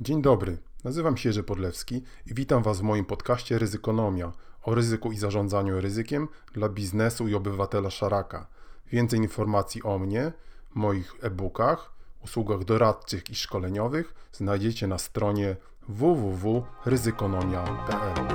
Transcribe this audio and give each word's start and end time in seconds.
Dzień 0.00 0.22
dobry, 0.22 0.58
nazywam 0.84 1.16
się 1.16 1.28
Jerzy 1.28 1.42
Podlewski 1.42 2.02
i 2.26 2.34
witam 2.34 2.62
Was 2.62 2.80
w 2.80 2.82
moim 2.82 3.04
podcaście 3.04 3.58
Ryzykonomia 3.58 4.32
o 4.62 4.74
ryzyku 4.74 5.12
i 5.12 5.18
zarządzaniu 5.18 5.80
ryzykiem 5.80 6.28
dla 6.52 6.68
biznesu 6.68 7.28
i 7.28 7.34
obywatela 7.34 7.90
Szaraka. 7.90 8.46
Więcej 8.92 9.20
informacji 9.20 9.82
o 9.82 9.98
mnie, 9.98 10.32
moich 10.74 11.14
e-bookach, 11.22 11.92
usługach 12.24 12.64
doradczych 12.64 13.30
i 13.30 13.34
szkoleniowych 13.34 14.14
znajdziecie 14.32 14.86
na 14.86 14.98
stronie 14.98 15.56
www.ryzykonomia.pl. 15.88 18.28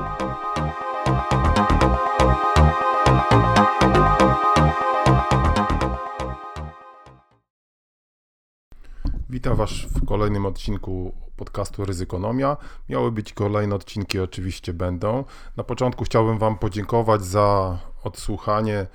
Witam 9.33 9.55
Was 9.55 9.71
w 9.71 10.05
kolejnym 10.05 10.45
odcinku 10.45 11.13
podcastu 11.37 11.85
Ryzykonomia. 11.85 12.57
Miały 12.89 13.11
być 13.11 13.33
kolejne 13.33 13.75
odcinki, 13.75 14.19
oczywiście 14.19 14.73
będą. 14.73 15.23
Na 15.57 15.63
początku 15.63 16.03
chciałbym 16.03 16.37
Wam 16.37 16.57
podziękować 16.57 17.25
za 17.25 17.79
odsłuchanie 18.03 18.87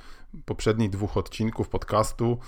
poprzednich 0.45 0.91
dwóch 0.91 1.17
odcinków 1.17 1.69
podcastu. 1.69 2.39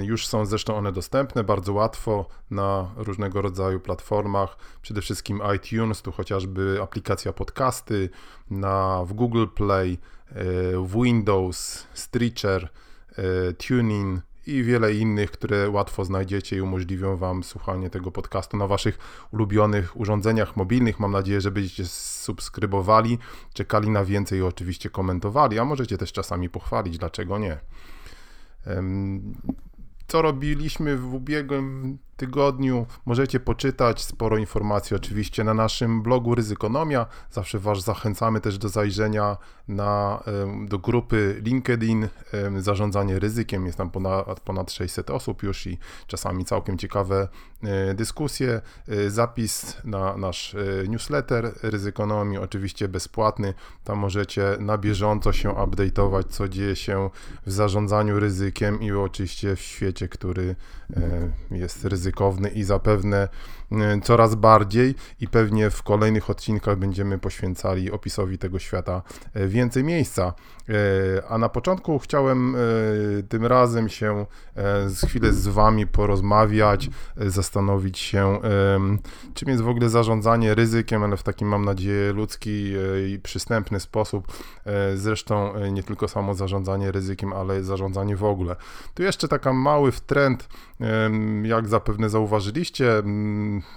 Już 0.00 0.26
są 0.26 0.46
zresztą 0.46 0.76
one 0.76 0.92
dostępne 0.92 1.44
bardzo 1.44 1.72
łatwo 1.72 2.26
na 2.50 2.90
różnego 2.96 3.42
rodzaju 3.42 3.80
platformach, 3.80 4.56
przede 4.82 5.00
wszystkim 5.00 5.40
iTunes, 5.56 6.02
tu 6.02 6.12
chociażby 6.12 6.78
aplikacja 6.82 7.32
podcasty, 7.32 8.10
na, 8.50 9.04
w 9.04 9.12
Google 9.12 9.46
Play, 9.54 9.92
e, 9.92 10.34
w 10.78 11.02
Windows, 11.02 11.86
Stitcher, 11.94 12.68
e, 13.16 13.52
Tuning, 13.52 14.20
i 14.46 14.62
wiele 14.62 14.94
innych, 14.94 15.30
które 15.30 15.70
łatwo 15.70 16.04
znajdziecie 16.04 16.56
i 16.56 16.60
umożliwią 16.60 17.16
Wam 17.16 17.44
słuchanie 17.44 17.90
tego 17.90 18.10
podcastu 18.10 18.56
na 18.56 18.66
Waszych 18.66 18.98
ulubionych 19.30 19.96
urządzeniach 19.96 20.56
mobilnych. 20.56 21.00
Mam 21.00 21.12
nadzieję, 21.12 21.40
że 21.40 21.50
będziecie 21.50 21.86
subskrybowali, 21.86 23.18
czekali 23.54 23.90
na 23.90 24.04
więcej 24.04 24.38
i 24.38 24.42
oczywiście 24.42 24.90
komentowali, 24.90 25.58
a 25.58 25.64
możecie 25.64 25.98
też 25.98 26.12
czasami 26.12 26.48
pochwalić, 26.48 26.98
dlaczego 26.98 27.38
nie. 27.38 27.58
Co 30.06 30.22
robiliśmy 30.22 30.96
w 30.96 31.14
ubiegłym 31.14 31.98
tygodniu. 32.16 32.86
Możecie 33.06 33.40
poczytać 33.40 34.02
sporo 34.02 34.36
informacji 34.36 34.96
oczywiście 34.96 35.44
na 35.44 35.54
naszym 35.54 36.02
blogu 36.02 36.34
Ryzykonomia. 36.34 37.06
Zawsze 37.30 37.58
Was 37.58 37.84
zachęcamy 37.84 38.40
też 38.40 38.58
do 38.58 38.68
zajrzenia 38.68 39.36
na, 39.68 40.22
do 40.68 40.78
grupy 40.78 41.40
LinkedIn 41.44 42.08
Zarządzanie 42.58 43.18
ryzykiem. 43.18 43.66
Jest 43.66 43.78
tam 43.78 43.90
ponad, 43.90 44.40
ponad 44.40 44.72
600 44.72 45.10
osób 45.10 45.42
już 45.42 45.66
i 45.66 45.78
czasami 46.06 46.44
całkiem 46.44 46.78
ciekawe 46.78 47.28
e, 47.62 47.94
dyskusje. 47.94 48.60
E, 48.88 49.10
zapis 49.10 49.76
na 49.84 50.16
nasz 50.16 50.54
e, 50.54 50.88
newsletter 50.88 51.52
Ryzykonomii, 51.62 52.38
oczywiście 52.38 52.88
bezpłatny. 52.88 53.54
Tam 53.84 53.98
możecie 53.98 54.56
na 54.60 54.78
bieżąco 54.78 55.32
się 55.32 55.48
update'ować, 55.48 56.24
co 56.28 56.48
dzieje 56.48 56.76
się 56.76 57.10
w 57.46 57.52
zarządzaniu 57.52 58.20
ryzykiem 58.20 58.82
i 58.82 58.92
oczywiście 58.92 59.56
w 59.56 59.60
świecie, 59.60 60.08
który 60.08 60.56
jest 61.50 61.84
ryzykowny 61.84 62.03
ryzykowny 62.04 62.48
i 62.48 62.64
zapewne 62.64 63.28
coraz 64.02 64.34
bardziej 64.34 64.94
i 65.20 65.28
pewnie 65.28 65.70
w 65.70 65.82
kolejnych 65.82 66.30
odcinkach 66.30 66.78
będziemy 66.78 67.18
poświęcali 67.18 67.90
opisowi 67.90 68.38
tego 68.38 68.58
świata 68.58 69.02
e, 69.34 69.46
więcej 69.46 69.84
miejsca. 69.84 70.34
E, 70.68 70.72
a 71.28 71.38
na 71.38 71.48
początku 71.48 71.98
chciałem 71.98 72.56
tym 73.28 73.46
razem 73.46 73.88
się 73.88 74.26
chwilę 75.06 75.32
z 75.32 75.48
Wami 75.48 75.86
porozmawiać, 75.86 76.90
zastanowić 77.16 77.98
się, 77.98 78.38
czym 79.34 79.48
jest 79.48 79.62
w 79.62 79.68
ogóle 79.68 79.88
zarządzanie 79.88 80.54
ryzykiem, 80.54 81.02
ale 81.02 81.16
w 81.16 81.22
taki 81.22 81.44
mam 81.44 81.64
nadzieję 81.64 82.12
ludzki 82.12 82.72
i 83.08 83.18
przystępny 83.22 83.80
sposób. 83.80 84.26
Zresztą 84.94 85.52
nie 85.72 85.82
tylko 85.82 86.08
samo 86.08 86.34
zarządzanie 86.34 86.92
ryzykiem, 86.92 87.32
ale 87.32 87.64
zarządzanie 87.64 88.16
w 88.16 88.24
ogóle. 88.24 88.56
Tu 88.94 89.02
jeszcze 89.02 89.28
taka 89.28 89.52
mały 89.52 89.92
trend, 90.06 90.48
jak 91.42 91.68
zapewne 91.68 92.08
zauważyliście, 92.08 93.02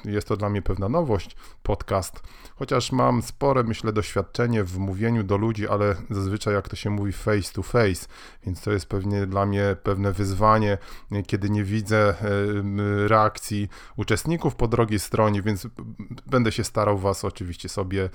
jest 0.05 0.27
to 0.27 0.37
dla 0.37 0.49
mnie 0.49 0.61
pewna 0.61 0.89
nowość, 0.89 1.35
podcast, 1.63 2.23
chociaż 2.55 2.91
mam 2.91 3.21
spore, 3.21 3.63
myślę, 3.63 3.93
doświadczenie 3.93 4.63
w 4.63 4.77
mówieniu 4.77 5.23
do 5.23 5.37
ludzi, 5.37 5.67
ale 5.67 5.95
zazwyczaj 6.09 6.53
jak 6.53 6.69
to 6.69 6.75
się 6.75 6.89
mówi 6.89 7.13
face 7.13 7.53
to 7.53 7.63
face, 7.63 8.07
więc 8.45 8.61
to 8.61 8.71
jest 8.71 8.85
pewnie 8.85 9.25
dla 9.25 9.45
mnie 9.45 9.75
pewne 9.83 10.11
wyzwanie, 10.11 10.77
kiedy 11.27 11.49
nie 11.49 11.63
widzę 11.63 12.13
reakcji 13.07 13.69
uczestników 13.95 14.55
po 14.55 14.67
drugiej 14.67 14.99
stronie, 14.99 15.41
więc 15.41 15.67
będę 16.25 16.51
się 16.51 16.63
starał 16.63 16.97
Was 16.97 17.25
oczywiście 17.25 17.69
sobie 17.69 18.09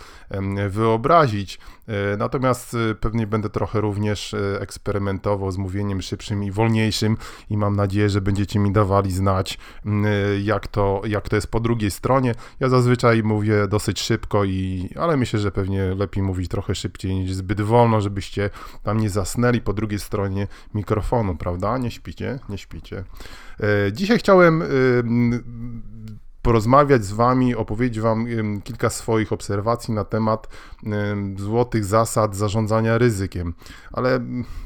wyobrazić, 0.69 1.59
e, 1.87 2.17
natomiast 2.17 2.75
e, 2.75 2.95
pewnie 2.95 3.27
będę 3.27 3.51
trochę 3.51 3.81
również 3.81 4.35
e, 4.35 4.61
eksperymentował 4.61 5.51
z 5.51 5.59
mówieniem 5.59 6.03
szybszym 6.03 6.45
i 6.45 6.51
wolniejszym 6.51 7.17
i 7.51 7.57
mam 7.57 7.77
nadzieję, 7.77 8.09
że 8.09 8.21
będziecie 8.21 8.59
mi 8.59 8.73
dawali 8.73 9.13
znać, 9.13 9.59
jak 10.43 10.69
to, 10.69 11.03
jak 11.07 11.29
to 11.29 11.37
jest 11.37 11.51
po 11.51 11.61
drugiej 11.63 11.91
stronie. 11.91 12.35
Ja 12.61 12.69
zazwyczaj 12.69 13.23
mówię 13.23 13.69
dosyć 13.69 14.01
szybko, 14.01 14.45
i, 14.45 14.89
ale 14.97 15.17
myślę, 15.17 15.39
że 15.39 15.53
pewnie 15.53 15.95
lepiej 15.95 16.23
mówić 16.23 16.51
trochę 16.51 16.75
szybciej 16.75 17.15
niż 17.15 17.33
zbyt 17.33 17.61
wolno, 17.61 18.01
żebyście 18.01 18.51
tam 18.83 19.01
nie 19.01 19.11
zasnęli 19.11 19.61
po 19.61 19.73
drugiej 19.73 19.99
stronie 19.99 20.47
mikrofonu, 20.75 21.37
prawda? 21.37 21.79
Nie 21.79 21.91
śpicie, 21.91 22.39
nie 22.49 22.59
śpicie. 22.59 23.05
E, 23.61 23.93
dzisiaj 23.93 24.19
chciałem 24.19 24.63
porozmawiać 26.43 27.05
z 27.05 27.13
Wami, 27.13 27.55
opowiedzieć 27.55 28.01
Wam 28.01 28.27
kilka 28.65 28.91
swoich 28.91 29.33
obserwacji 29.33 29.95
na 29.95 30.05
temat 30.05 30.49
złotych 31.37 31.85
zasad 31.85 32.37
zarządzania 32.37 32.99
ryzykiem. 32.99 33.55
Ale 33.93 34.21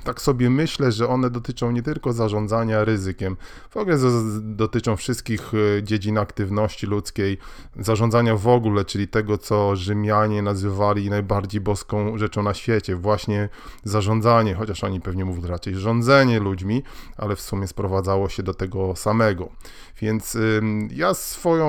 tak 0.05 0.21
sobie 0.21 0.51
myślę, 0.51 0.93
że 0.93 1.09
one 1.09 1.31
dotyczą 1.31 1.71
nie 1.71 1.83
tylko 1.83 2.13
zarządzania 2.13 2.85
ryzykiem, 2.85 3.37
w 3.71 3.77
ogóle 3.77 3.97
dotyczą 4.41 4.97
wszystkich 4.97 5.53
e, 5.55 5.83
dziedzin 5.83 6.19
aktywności 6.19 6.87
ludzkiej, 6.87 7.39
zarządzania 7.79 8.37
w 8.37 8.49
ogóle, 8.49 8.85
czyli 8.85 9.09
tego, 9.09 9.39
co 9.39 9.77
Rzymianie 9.77 10.43
nazywali 10.43 11.11
najbardziej 11.11 11.61
boską 11.61 12.19
rzeczą 12.19 12.43
na 12.43 12.55
świecie, 12.55 12.97
właśnie 12.97 13.49
zarządzanie, 13.85 14.55
chociaż 14.55 14.85
oni 14.85 15.01
pewnie 15.01 15.25
mówią 15.25 15.49
raczej 15.49 15.75
rządzenie 15.75 16.41
ludźmi, 16.41 16.83
ale 17.17 17.37
w 17.37 17.41
sumie 17.41 17.67
sprowadzało 17.67 18.29
się 18.29 18.43
do 18.43 18.55
tego 18.55 18.97
samego. 18.97 19.49
Więc 20.01 20.37
ja 20.91 21.15
swoją, 21.15 21.66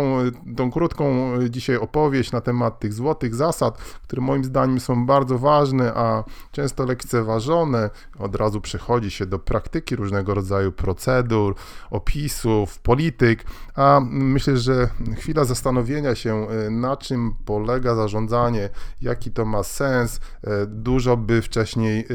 tą 0.56 0.72
krótką 0.72 1.34
dzisiaj 1.50 1.78
opowieść 1.78 2.32
na 2.32 2.42
temat 2.42 2.80
tych 2.80 2.94
złotych 2.94 3.36
zasad, 3.36 3.78
które 3.78 4.22
moim 4.22 4.44
zdaniem 4.44 4.80
są 4.80 5.06
bardzo 5.06 5.40
ważne, 5.40 5.94
a 5.94 6.24
często 6.52 6.86
lekceważone, 6.86 7.90
od 8.20 8.36
razu 8.36 8.62
przechodzi 8.62 9.12
się 9.12 9.26
do 9.26 9.40
praktyki 9.40 9.96
różnego 9.96 10.34
rodzaju 10.34 10.72
procedur, 10.72 11.56
opisów, 11.92 12.80
polityk, 12.80 13.46
a 13.76 14.02
myślę, 14.10 14.58
że 14.58 14.90
chwila 15.18 15.46
zastanowienia 15.46 16.16
się, 16.16 16.48
e, 16.50 16.70
na 16.70 16.98
czym 16.98 17.36
polega 17.46 17.96
zarządzanie, 17.96 18.70
jaki 19.02 19.32
to 19.32 19.46
ma 19.46 19.64
sens, 19.64 20.20
e, 20.44 20.66
dużo 20.66 21.18
by 21.18 21.42
wcześniej 21.42 22.08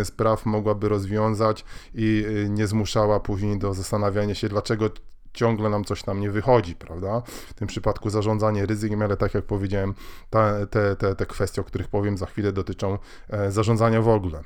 e, 0.00 0.04
spraw 0.04 0.46
mogłaby 0.46 0.88
rozwiązać 0.88 1.64
i 1.94 2.26
nie 2.48 2.66
zmuszała 2.66 3.20
później 3.20 3.58
do 3.58 3.74
zastanawiania 3.74 4.34
się, 4.34 4.48
dlaczego 4.48 4.90
ciągle 5.32 5.70
nam 5.70 5.84
coś 5.84 6.02
tam 6.02 6.20
nie 6.20 6.30
wychodzi, 6.30 6.74
prawda? 6.74 7.22
W 7.26 7.54
tym 7.54 7.68
przypadku 7.68 8.10
zarządzanie 8.10 8.66
ryzykiem, 8.66 9.02
ale 9.02 9.16
tak 9.16 9.34
jak 9.34 9.44
powiedziałem, 9.44 9.94
te, 10.30 10.66
te, 10.66 10.96
te, 10.96 11.14
te 11.14 11.26
kwestie, 11.26 11.60
o 11.60 11.64
których 11.64 11.88
powiem 11.88 12.18
za 12.18 12.26
chwilę, 12.26 12.52
dotyczą 12.52 12.98
e, 13.30 13.50
zarządzania 13.50 14.02
w 14.02 14.08
ogóle. 14.08 14.42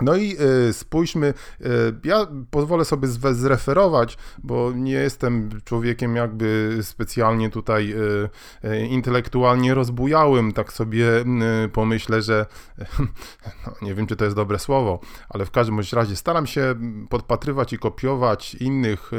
No 0.00 0.16
i 0.16 0.36
y, 0.68 0.72
spójrzmy, 0.72 1.34
y, 1.60 1.66
ja 2.04 2.26
pozwolę 2.50 2.84
sobie 2.84 3.08
zreferować, 3.08 4.18
bo 4.42 4.72
nie 4.72 4.92
jestem 4.92 5.48
człowiekiem 5.64 6.16
jakby 6.16 6.78
specjalnie 6.82 7.50
tutaj 7.50 7.94
y, 8.64 8.86
intelektualnie 8.86 9.74
rozbujałym, 9.74 10.52
tak 10.52 10.72
sobie 10.72 11.06
pomyślę, 11.72 12.22
że 12.22 12.46
no, 13.66 13.72
nie 13.82 13.94
wiem, 13.94 14.06
czy 14.06 14.16
to 14.16 14.24
jest 14.24 14.36
dobre 14.36 14.58
słowo, 14.58 15.00
ale 15.28 15.44
w 15.44 15.50
każdym 15.50 15.80
razie 15.92 16.16
staram 16.16 16.46
się 16.46 16.74
podpatrywać 17.08 17.72
i 17.72 17.78
kopiować 17.78 18.54
innych 18.54 19.10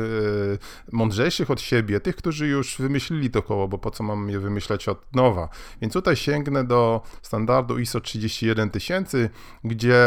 mądrzejszych 0.91 1.51
od 1.51 1.61
siebie, 1.61 1.99
tych, 1.99 2.15
którzy 2.15 2.47
już 2.47 2.77
wymyślili 2.77 3.29
to 3.29 3.43
koło, 3.43 3.67
bo 3.67 3.77
po 3.77 3.91
co 3.91 4.03
mam 4.03 4.29
je 4.29 4.39
wymyślać 4.39 4.87
od 4.87 5.15
nowa. 5.15 5.49
Więc 5.81 5.93
tutaj 5.93 6.15
sięgnę 6.15 6.63
do 6.63 7.01
standardu 7.21 7.79
ISO 7.79 8.01
31000, 8.01 9.15
gdzie 9.63 10.05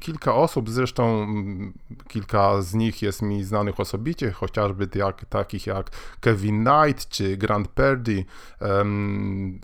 kilka 0.00 0.34
osób, 0.34 0.70
zresztą 0.70 1.22
mm, 1.22 1.72
kilka 2.08 2.62
z 2.62 2.74
nich 2.74 3.02
jest 3.02 3.22
mi 3.22 3.44
znanych 3.44 3.80
osobicie, 3.80 4.32
chociażby 4.32 4.88
jak, 4.94 5.24
takich 5.24 5.66
jak 5.66 5.90
Kevin 6.20 6.64
Knight 6.64 7.08
czy 7.08 7.36
Grant 7.36 7.68
Purdy, 7.68 8.24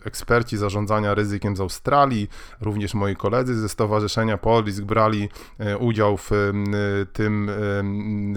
eksperci 0.05 0.56
zarządzania 0.56 1.14
ryzykiem 1.14 1.56
z 1.56 1.61
Australii, 1.61 2.29
również 2.61 2.94
moi 2.94 3.17
koledzy 3.17 3.61
ze 3.61 3.69
Stowarzyszenia 3.69 4.38
Polisk 4.38 4.82
brali 4.82 5.29
e, 5.59 5.79
udział 5.79 6.17
w 6.17 6.31
tym, 7.12 7.50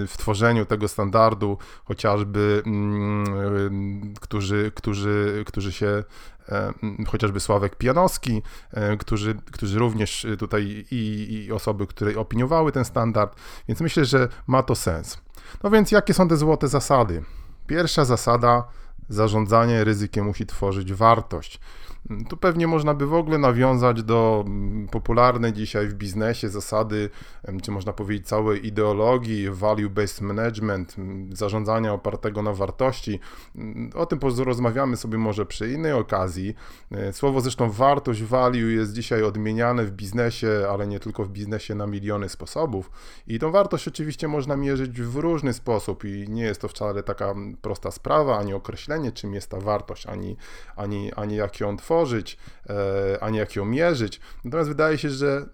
w 0.07 0.17
tworzeniu 0.17 0.65
tego 0.65 0.87
standardu, 0.87 1.57
chociażby, 1.85 2.63
mm, 2.65 4.13
którzy, 4.21 4.71
którzy, 4.75 5.43
którzy 5.47 5.73
się 5.73 6.03
chociażby 7.07 7.39
Sławek 7.39 7.75
Pianowski, 7.75 8.41
e, 8.71 8.97
którzy, 8.97 9.35
którzy 9.51 9.79
również 9.79 10.27
tutaj 10.39 10.85
i, 10.91 11.45
i 11.45 11.51
osoby, 11.51 11.87
które 11.87 12.17
opiniowały 12.17 12.71
ten 12.71 12.85
standard, 12.85 13.35
więc 13.67 13.81
myślę, 13.81 14.05
że 14.05 14.27
ma 14.47 14.63
to 14.63 14.75
sens. 14.75 15.17
No 15.63 15.69
więc 15.69 15.91
jakie 15.91 16.13
są 16.13 16.27
te 16.27 16.37
złote 16.37 16.67
zasady? 16.67 17.23
Pierwsza 17.67 18.05
zasada, 18.05 18.63
zarządzanie 19.09 19.83
ryzykiem 19.83 20.25
musi 20.25 20.45
tworzyć 20.45 20.93
wartość. 20.93 21.59
Tu 22.29 22.37
pewnie 22.37 22.67
można 22.67 22.93
by 22.93 23.05
w 23.05 23.13
ogóle 23.13 23.37
nawiązać 23.37 24.03
do 24.03 24.43
mm, 24.47 24.87
popularnej 24.87 25.53
dzisiaj 25.53 25.87
w 25.87 25.93
biznesie 25.93 26.49
zasady, 26.49 27.09
czy 27.61 27.71
można 27.71 27.93
powiedzieć 27.93 28.27
całej 28.27 28.67
ideologii 28.67 29.51
value-based 29.51 30.21
management, 30.21 30.95
zarządzania 31.31 31.93
opartego 31.93 32.41
na 32.41 32.53
wartości. 32.53 33.19
O 33.95 34.05
tym 34.05 34.19
rozmawiamy 34.45 34.97
sobie 34.97 35.17
może 35.17 35.45
przy 35.45 35.71
innej 35.71 35.93
okazji. 35.93 36.55
E, 36.91 37.13
słowo 37.13 37.41
zresztą 37.41 37.71
wartość, 37.71 38.23
value 38.23 38.69
jest 38.69 38.93
dzisiaj 38.93 39.23
odmieniane 39.23 39.85
w 39.85 39.91
biznesie, 39.91 40.67
ale 40.71 40.87
nie 40.87 40.99
tylko 40.99 41.23
w 41.25 41.29
biznesie 41.29 41.75
na 41.75 41.87
miliony 41.87 42.29
sposobów. 42.29 42.91
I 43.27 43.39
tą 43.39 43.51
wartość 43.51 43.87
oczywiście 43.87 44.27
można 44.27 44.57
mierzyć 44.57 45.01
w 45.01 45.15
różny 45.15 45.53
sposób 45.53 46.03
i 46.03 46.29
nie 46.29 46.43
jest 46.43 46.61
to 46.61 46.67
wcale 46.67 47.03
taka 47.03 47.35
prosta 47.61 47.91
sprawa, 47.91 48.37
ani 48.37 48.53
określenie, 48.53 49.11
czym 49.11 49.33
jest 49.33 49.49
ta 49.49 49.59
wartość, 49.59 50.05
ani, 50.05 50.37
ani, 50.75 51.13
ani 51.13 51.35
jak 51.35 51.59
ją 51.59 51.77
tworzyć 51.77 51.94
tworzyć, 51.95 52.37
e, 52.69 53.23
a 53.23 53.29
nie 53.29 53.39
jak 53.39 53.55
ją 53.55 53.65
mierzyć. 53.65 54.19
Natomiast 54.43 54.69
wydaje 54.69 54.97
się, 54.97 55.09
że 55.09 55.45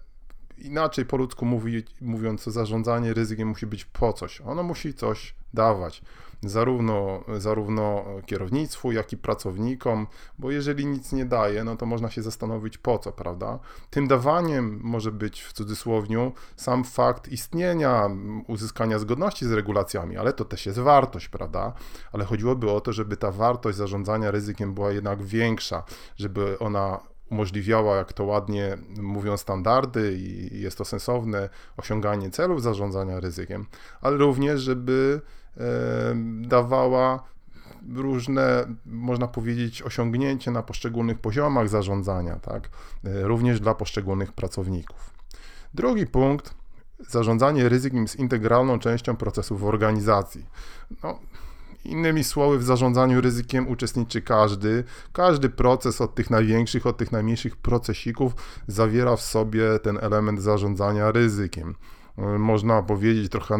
inaczej 0.58 1.06
po 1.06 1.16
ludzku 1.16 1.46
mówi, 1.46 1.84
mówiąc, 2.00 2.44
zarządzanie 2.44 3.14
ryzykiem 3.14 3.48
musi 3.48 3.66
być 3.66 3.84
po 3.84 4.12
coś. 4.12 4.40
Ono 4.40 4.62
musi 4.62 4.94
coś 4.94 5.34
dawać. 5.54 6.02
Zarówno, 6.44 7.24
zarówno 7.38 8.04
kierownictwu, 8.26 8.92
jak 8.92 9.12
i 9.12 9.16
pracownikom, 9.16 10.06
bo 10.38 10.50
jeżeli 10.50 10.86
nic 10.86 11.12
nie 11.12 11.24
daje, 11.24 11.64
no 11.64 11.76
to 11.76 11.86
można 11.86 12.10
się 12.10 12.22
zastanowić 12.22 12.78
po 12.78 12.98
co, 12.98 13.12
prawda? 13.12 13.58
Tym 13.90 14.08
dawaniem 14.08 14.80
może 14.82 15.12
być 15.12 15.42
w 15.42 15.52
cudzysłowiu 15.52 16.32
sam 16.56 16.84
fakt 16.84 17.28
istnienia, 17.28 18.10
uzyskania 18.48 18.98
zgodności 18.98 19.46
z 19.46 19.52
regulacjami, 19.52 20.16
ale 20.16 20.32
to 20.32 20.44
też 20.44 20.66
jest 20.66 20.78
wartość, 20.78 21.28
prawda? 21.28 21.72
Ale 22.12 22.24
chodziłoby 22.24 22.70
o 22.70 22.80
to, 22.80 22.92
żeby 22.92 23.16
ta 23.16 23.30
wartość 23.30 23.78
zarządzania 23.78 24.30
ryzykiem 24.30 24.74
była 24.74 24.92
jednak 24.92 25.22
większa, 25.22 25.82
żeby 26.16 26.58
ona 26.58 27.11
umożliwiała, 27.32 27.96
jak 27.96 28.12
to 28.12 28.24
ładnie 28.24 28.78
mówią 29.00 29.36
standardy 29.36 30.14
i 30.18 30.60
jest 30.60 30.78
to 30.78 30.84
sensowne, 30.84 31.48
osiąganie 31.76 32.30
celów 32.30 32.62
zarządzania 32.62 33.20
ryzykiem, 33.20 33.66
ale 34.00 34.16
również, 34.16 34.60
żeby 34.60 35.20
dawała 36.40 37.22
różne, 37.94 38.64
można 38.86 39.28
powiedzieć, 39.28 39.82
osiągnięcie 39.82 40.50
na 40.50 40.62
poszczególnych 40.62 41.18
poziomach 41.18 41.68
zarządzania, 41.68 42.36
tak? 42.36 42.68
E, 43.04 43.22
również 43.22 43.60
dla 43.60 43.74
poszczególnych 43.74 44.32
pracowników. 44.32 45.10
Drugi 45.74 46.06
punkt, 46.06 46.54
zarządzanie 47.08 47.68
ryzykiem 47.68 48.02
jest 48.02 48.16
integralną 48.16 48.78
częścią 48.78 49.16
procesu 49.16 49.56
w 49.56 49.64
organizacji. 49.64 50.46
No, 51.02 51.18
Innymi 51.84 52.24
słowy, 52.24 52.58
w 52.58 52.62
zarządzaniu 52.62 53.20
ryzykiem 53.20 53.68
uczestniczy 53.68 54.22
każdy. 54.22 54.84
Każdy 55.12 55.48
proces, 55.48 56.00
od 56.00 56.14
tych 56.14 56.30
największych, 56.30 56.86
od 56.86 56.96
tych 56.96 57.12
najmniejszych 57.12 57.56
procesików, 57.56 58.32
zawiera 58.66 59.16
w 59.16 59.22
sobie 59.22 59.78
ten 59.78 59.98
element 60.00 60.42
zarządzania 60.42 61.12
ryzykiem. 61.12 61.74
Można 62.38 62.82
powiedzieć 62.82 63.32
trochę 63.32 63.58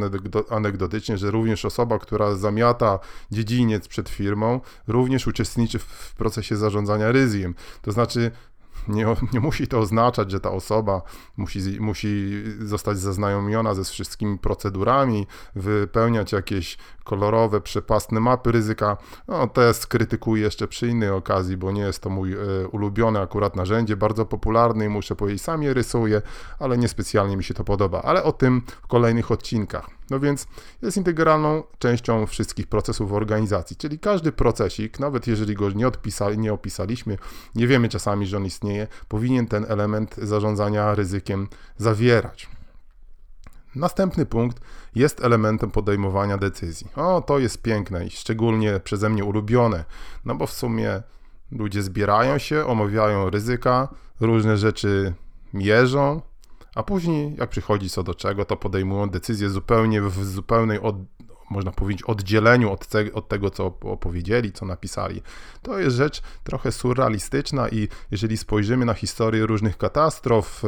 anegdotycznie, 0.50 1.18
że 1.18 1.30
również 1.30 1.64
osoba, 1.64 1.98
która 1.98 2.34
zamiata 2.34 2.98
dziedziniec 3.30 3.88
przed 3.88 4.08
firmą, 4.08 4.60
również 4.86 5.26
uczestniczy 5.26 5.78
w 5.78 6.14
procesie 6.16 6.56
zarządzania 6.56 7.12
ryzykiem. 7.12 7.54
To 7.82 7.92
znaczy, 7.92 8.30
nie, 8.88 9.06
nie 9.32 9.40
musi 9.40 9.66
to 9.66 9.78
oznaczać, 9.78 10.30
że 10.30 10.40
ta 10.40 10.50
osoba 10.50 11.02
musi, 11.36 11.60
musi 11.80 12.42
zostać 12.60 12.98
zaznajomiona 12.98 13.74
ze 13.74 13.84
wszystkimi 13.84 14.38
procedurami, 14.38 15.26
wypełniać 15.54 16.32
jakieś 16.32 16.78
kolorowe, 17.04 17.60
przepastne 17.60 18.20
mapy 18.20 18.52
ryzyka. 18.52 18.96
No, 19.28 19.46
te 19.46 19.74
skrytykuję 19.74 20.42
jeszcze 20.42 20.68
przy 20.68 20.88
innej 20.88 21.10
okazji, 21.10 21.56
bo 21.56 21.72
nie 21.72 21.82
jest 21.82 22.02
to 22.02 22.10
mój 22.10 22.32
e, 22.32 22.38
ulubione 22.72 23.20
akurat 23.20 23.56
narzędzie, 23.56 23.96
bardzo 23.96 24.26
popularne 24.26 24.84
i 24.84 24.88
muszę 24.88 25.16
powiedzieć, 25.16 25.42
sam 25.42 25.62
je 25.62 25.74
rysuję, 25.74 26.22
ale 26.58 26.78
niespecjalnie 26.78 27.36
mi 27.36 27.44
się 27.44 27.54
to 27.54 27.64
podoba. 27.64 28.02
Ale 28.02 28.22
o 28.22 28.32
tym 28.32 28.62
w 28.82 28.86
kolejnych 28.86 29.30
odcinkach. 29.30 29.90
No 30.10 30.20
więc 30.20 30.46
jest 30.82 30.96
integralną 30.96 31.62
częścią 31.78 32.26
wszystkich 32.26 32.66
procesów 32.66 33.12
organizacji, 33.12 33.76
czyli 33.76 33.98
każdy 33.98 34.32
procesik, 34.32 35.00
nawet 35.00 35.26
jeżeli 35.26 35.54
go 35.54 35.70
nie, 35.70 35.88
odpisali, 35.88 36.38
nie 36.38 36.52
opisaliśmy, 36.52 37.18
nie 37.54 37.66
wiemy 37.66 37.88
czasami, 37.88 38.26
że 38.26 38.36
on 38.36 38.44
istnieje, 38.44 38.86
powinien 39.08 39.46
ten 39.46 39.66
element 39.68 40.16
zarządzania 40.16 40.94
ryzykiem 40.94 41.48
zawierać. 41.76 42.48
Następny 43.74 44.26
punkt 44.26 44.60
jest 44.94 45.24
elementem 45.24 45.70
podejmowania 45.70 46.38
decyzji. 46.38 46.86
O, 46.96 47.20
to 47.20 47.38
jest 47.38 47.62
piękne 47.62 48.06
i 48.06 48.10
szczególnie 48.10 48.80
przeze 48.80 49.08
mnie 49.08 49.24
ulubione, 49.24 49.84
no 50.24 50.34
bo 50.34 50.46
w 50.46 50.52
sumie 50.52 51.02
ludzie 51.50 51.82
zbierają 51.82 52.38
się, 52.38 52.66
omawiają 52.66 53.30
ryzyka, 53.30 53.88
różne 54.20 54.56
rzeczy 54.56 55.14
mierzą, 55.54 56.20
a 56.74 56.82
później, 56.82 57.36
jak 57.38 57.50
przychodzi 57.50 57.90
co 57.90 58.02
do 58.02 58.14
czego, 58.14 58.44
to 58.44 58.56
podejmują 58.56 59.10
decyzje 59.10 59.50
zupełnie 59.50 60.02
w 60.02 60.24
zupełnej 60.24 60.80
od, 60.80 60.96
można 61.52 61.72
powiedzieć, 61.72 62.02
oddzieleniu 62.02 62.72
od, 62.72 62.88
od 63.14 63.28
tego, 63.28 63.50
co 63.50 63.66
opowiedzieli, 63.66 64.52
co 64.52 64.66
napisali. 64.66 65.22
To 65.62 65.78
jest 65.78 65.96
rzecz 65.96 66.22
trochę 66.44 66.72
surrealistyczna 66.72 67.68
i 67.68 67.88
jeżeli 68.10 68.36
spojrzymy 68.36 68.84
na 68.84 68.94
historię 68.94 69.46
różnych 69.46 69.78
katastrof, 69.78 70.62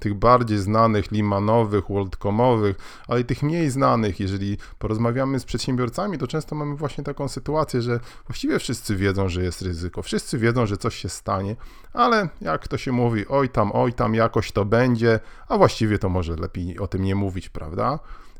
tych 0.00 0.14
bardziej 0.14 0.58
znanych, 0.58 1.10
limanowych, 1.10 1.84
worldcomowych, 1.88 2.76
ale 3.08 3.20
i 3.20 3.24
tych 3.24 3.42
mniej 3.42 3.70
znanych, 3.70 4.20
jeżeli 4.20 4.58
porozmawiamy 4.78 5.40
z 5.40 5.44
przedsiębiorcami, 5.44 6.18
to 6.18 6.26
często 6.26 6.54
mamy 6.54 6.76
właśnie 6.76 7.04
taką 7.04 7.28
sytuację, 7.28 7.82
że 7.82 8.00
właściwie 8.26 8.58
wszyscy 8.58 8.96
wiedzą, 8.96 9.28
że 9.28 9.42
jest 9.42 9.62
ryzyko, 9.62 10.02
wszyscy 10.02 10.38
wiedzą, 10.38 10.66
że 10.66 10.76
coś 10.76 10.94
się 10.94 11.08
stanie, 11.08 11.56
ale 11.92 12.28
jak 12.40 12.68
to 12.68 12.78
się 12.78 12.92
mówi, 12.92 13.28
oj 13.28 13.48
tam, 13.48 13.70
oj 13.74 13.92
tam, 13.92 14.14
jakoś 14.14 14.52
to 14.52 14.64
będzie, 14.64 15.20
a 15.48 15.58
właściwie 15.58 15.98
to 15.98 16.08
może 16.08 16.36
lepiej 16.36 16.78
o 16.78 16.86
tym 16.86 17.02
nie 17.02 17.14
mówić, 17.14 17.48
prawda? 17.48 17.98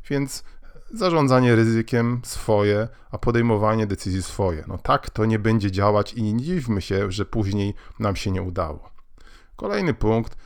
Więc 0.09 0.43
zarządzanie 0.91 1.55
ryzykiem 1.55 2.21
swoje, 2.23 2.87
a 3.11 3.17
podejmowanie 3.17 3.87
decyzji 3.87 4.23
swoje. 4.23 4.63
No 4.67 4.77
tak 4.77 5.09
to 5.09 5.25
nie 5.25 5.39
będzie 5.39 5.71
działać 5.71 6.13
i 6.13 6.23
nie 6.23 6.43
dziwmy 6.43 6.81
się, 6.81 7.11
że 7.11 7.25
później 7.25 7.73
nam 7.99 8.15
się 8.15 8.31
nie 8.31 8.41
udało. 8.41 8.89
Kolejny 9.55 9.93
punkt. 9.93 10.37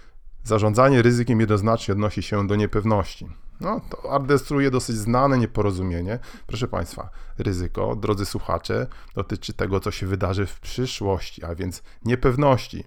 Zarządzanie 0.43 1.01
ryzykiem 1.01 1.39
jednoznacznie 1.39 1.91
odnosi 1.91 2.23
się 2.23 2.47
do 2.47 2.55
niepewności. 2.55 3.27
No, 3.59 3.81
to 3.89 4.11
adrestruje 4.11 4.71
dosyć 4.71 4.95
znane 4.95 5.37
nieporozumienie. 5.37 6.19
Proszę 6.47 6.67
Państwa, 6.67 7.09
ryzyko, 7.37 7.95
drodzy 7.95 8.25
słuchacze, 8.25 8.87
dotyczy 9.15 9.53
tego, 9.53 9.79
co 9.79 9.91
się 9.91 10.07
wydarzy 10.07 10.45
w 10.45 10.59
przyszłości, 10.59 11.45
a 11.45 11.55
więc 11.55 11.83
niepewności. 12.05 12.83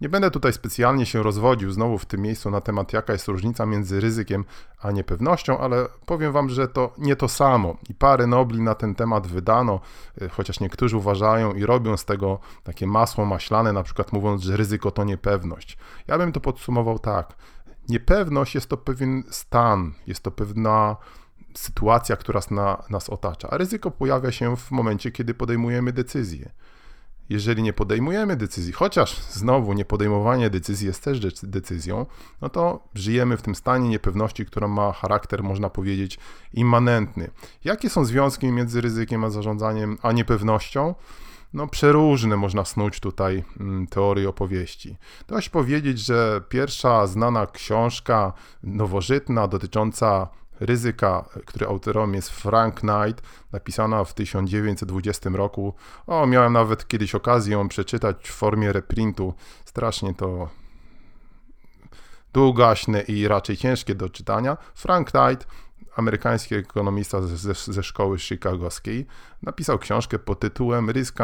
Nie 0.00 0.08
będę 0.08 0.30
tutaj 0.30 0.52
specjalnie 0.52 1.06
się 1.06 1.22
rozwodził 1.22 1.70
znowu 1.70 1.98
w 1.98 2.06
tym 2.06 2.20
miejscu 2.20 2.50
na 2.50 2.60
temat, 2.60 2.92
jaka 2.92 3.12
jest 3.12 3.28
różnica 3.28 3.66
między 3.66 4.00
ryzykiem 4.00 4.44
a 4.82 4.90
niepewnością, 4.90 5.58
ale 5.58 5.86
powiem 6.06 6.32
Wam, 6.32 6.50
że 6.50 6.68
to 6.68 6.94
nie 6.98 7.16
to 7.16 7.28
samo. 7.28 7.76
I 7.88 7.94
parę 7.94 8.26
nobli 8.26 8.60
na 8.60 8.74
ten 8.74 8.94
temat 8.94 9.26
wydano, 9.26 9.80
y, 10.22 10.28
chociaż 10.28 10.60
niektórzy 10.60 10.96
uważają 10.96 11.52
i 11.52 11.64
robią 11.64 11.96
z 11.96 12.04
tego 12.04 12.38
takie 12.64 12.86
masło 12.86 13.24
maślane, 13.24 13.72
na 13.72 13.82
przykład 13.82 14.12
mówiąc, 14.12 14.42
że 14.42 14.56
ryzyko 14.56 14.90
to 14.90 15.04
niepewność. 15.04 15.78
Ja 16.06 16.18
bym 16.18 16.32
to 16.32 16.40
podsumował 16.40 16.98
tak. 16.98 17.36
Niepewność 17.88 18.54
jest 18.54 18.68
to 18.68 18.76
pewien 18.76 19.22
stan, 19.30 19.92
jest 20.06 20.22
to 20.22 20.30
pewna 20.30 20.96
sytuacja, 21.54 22.16
która 22.16 22.40
na, 22.50 22.82
nas 22.90 23.08
otacza, 23.08 23.50
a 23.50 23.56
ryzyko 23.56 23.90
pojawia 23.90 24.32
się 24.32 24.56
w 24.56 24.70
momencie, 24.70 25.12
kiedy 25.12 25.34
podejmujemy 25.34 25.92
decyzję 25.92 26.50
jeżeli 27.28 27.62
nie 27.62 27.72
podejmujemy 27.72 28.36
decyzji, 28.36 28.72
chociaż 28.72 29.16
znowu 29.22 29.72
nie 29.72 29.84
podejmowanie 29.84 30.50
decyzji 30.50 30.86
jest 30.86 31.04
też 31.04 31.20
decyzją, 31.42 32.06
no 32.40 32.48
to 32.48 32.88
żyjemy 32.94 33.36
w 33.36 33.42
tym 33.42 33.54
stanie 33.54 33.88
niepewności, 33.88 34.46
która 34.46 34.68
ma 34.68 34.92
charakter, 34.92 35.42
można 35.42 35.70
powiedzieć, 35.70 36.18
immanentny. 36.52 37.30
Jakie 37.64 37.90
są 37.90 38.04
związki 38.04 38.52
między 38.52 38.80
ryzykiem 38.80 39.24
a 39.24 39.30
zarządzaniem, 39.30 39.98
a 40.02 40.12
niepewnością? 40.12 40.94
no 41.52 41.66
przeróżne 41.66 42.36
można 42.36 42.64
snuć 42.64 43.00
tutaj 43.00 43.44
mm, 43.60 43.86
teorie 43.86 44.28
opowieści. 44.28 44.96
Dość 45.28 45.48
powiedzieć, 45.48 45.98
że 45.98 46.42
pierwsza 46.48 47.06
znana 47.06 47.46
książka 47.46 48.32
nowożytna 48.62 49.48
dotycząca 49.48 50.28
ryzyka, 50.60 51.24
który 51.46 51.66
autorem 51.66 52.14
jest 52.14 52.30
Frank 52.30 52.80
Knight, 52.80 53.22
napisana 53.52 54.04
w 54.04 54.14
1920 54.14 55.30
roku. 55.30 55.74
O, 56.06 56.26
miałem 56.26 56.52
nawet 56.52 56.88
kiedyś 56.88 57.14
okazję 57.14 57.52
ją 57.52 57.68
przeczytać 57.68 58.28
w 58.28 58.32
formie 58.32 58.72
reprintu. 58.72 59.34
Strasznie 59.64 60.14
to 60.14 60.48
długaśne 62.32 63.00
i 63.00 63.28
raczej 63.28 63.56
ciężkie 63.56 63.94
do 63.94 64.08
czytania. 64.08 64.56
Frank 64.74 65.10
Knight, 65.10 65.46
amerykański 65.96 66.54
ekonomista 66.54 67.22
ze, 67.22 67.54
ze 67.54 67.82
szkoły 67.82 68.18
chicagowskiej, 68.18 69.06
napisał 69.42 69.78
książkę 69.78 70.18
pod 70.18 70.40
tytułem 70.40 70.90
Risk 70.90 71.18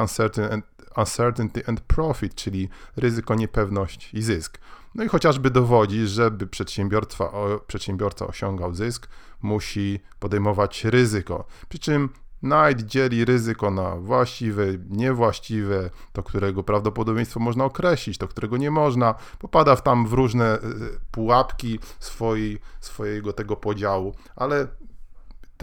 Uncertainty 0.97 1.67
and 1.67 1.81
Profit, 1.81 2.35
czyli 2.35 2.69
ryzyko, 2.97 3.35
niepewność 3.35 4.15
i 4.15 4.23
zysk. 4.23 4.59
No 4.95 5.05
i 5.05 5.09
chociażby 5.09 5.51
dowodzi, 5.51 6.07
żeby 6.07 6.47
przedsiębiorca, 6.47 7.31
przedsiębiorca 7.67 8.27
osiągał 8.27 8.75
zysk, 8.75 9.09
musi 9.43 10.01
podejmować 10.19 10.85
ryzyko. 10.85 11.45
Przy 11.69 11.79
czym 11.79 12.09
Knight 12.45 12.87
dzieli 12.87 13.25
ryzyko 13.25 13.71
na 13.71 13.97
właściwe, 13.97 14.67
niewłaściwe, 14.91 15.91
to 16.13 16.23
którego 16.23 16.63
prawdopodobieństwo 16.63 17.41
można 17.41 17.65
określić, 17.65 18.19
to 18.19 18.29
którego 18.29 18.57
nie 18.57 18.71
można. 18.71 19.15
Popada 19.39 19.77
w 19.77 19.83
tam 19.83 20.07
w 20.07 20.13
różne 20.13 20.45
e, 20.45 20.61
pułapki 21.11 21.79
swojej, 21.99 22.59
swojego 22.81 23.33
tego 23.33 23.57
podziału, 23.57 24.15
ale 24.37 24.67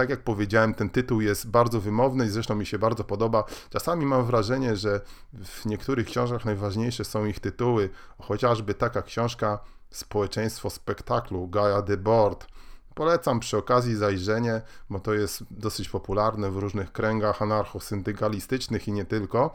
tak 0.02 0.10
jak 0.10 0.24
powiedziałem, 0.24 0.74
ten 0.74 0.90
tytuł 0.90 1.22
jest 1.22 1.50
bardzo 1.50 1.82
wymowny 1.82 2.26
i 2.26 2.30
zresztą 2.30 2.56
mi 2.56 2.66
się 2.66 2.80
bardzo 2.80 3.04
podoba. 3.04 3.44
Czasami 3.70 4.06
mam 4.06 4.26
wrażenie, 4.26 4.76
że 4.76 5.02
w 5.34 5.66
niektórych 5.66 6.08
książkach 6.08 6.46
najważniejsze 6.46 7.06
są 7.06 7.26
ich 7.26 7.40
tytuły, 7.40 7.90
chociażby 8.20 8.74
taka 8.74 9.02
książka 9.02 9.60
Społeczeństwo 9.90 10.70
spektaklu 10.70 11.48
Gaia 11.48 11.82
Debord. 11.82 12.48
Polecam 12.96 13.40
przy 13.40 13.58
okazji 13.58 13.96
zajrzenie, 13.96 14.62
bo 14.90 15.00
to 15.00 15.14
jest 15.14 15.44
dosyć 15.52 15.90
popularne 15.90 16.52
w 16.52 16.58
różnych 16.58 16.92
kręgach 16.92 17.40
anarcho-syndykalistycznych 17.40 18.88
i 18.88 18.92
nie 18.92 19.06
tylko. 19.06 19.54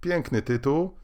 Piękny 0.00 0.42
tytuł, 0.42 0.94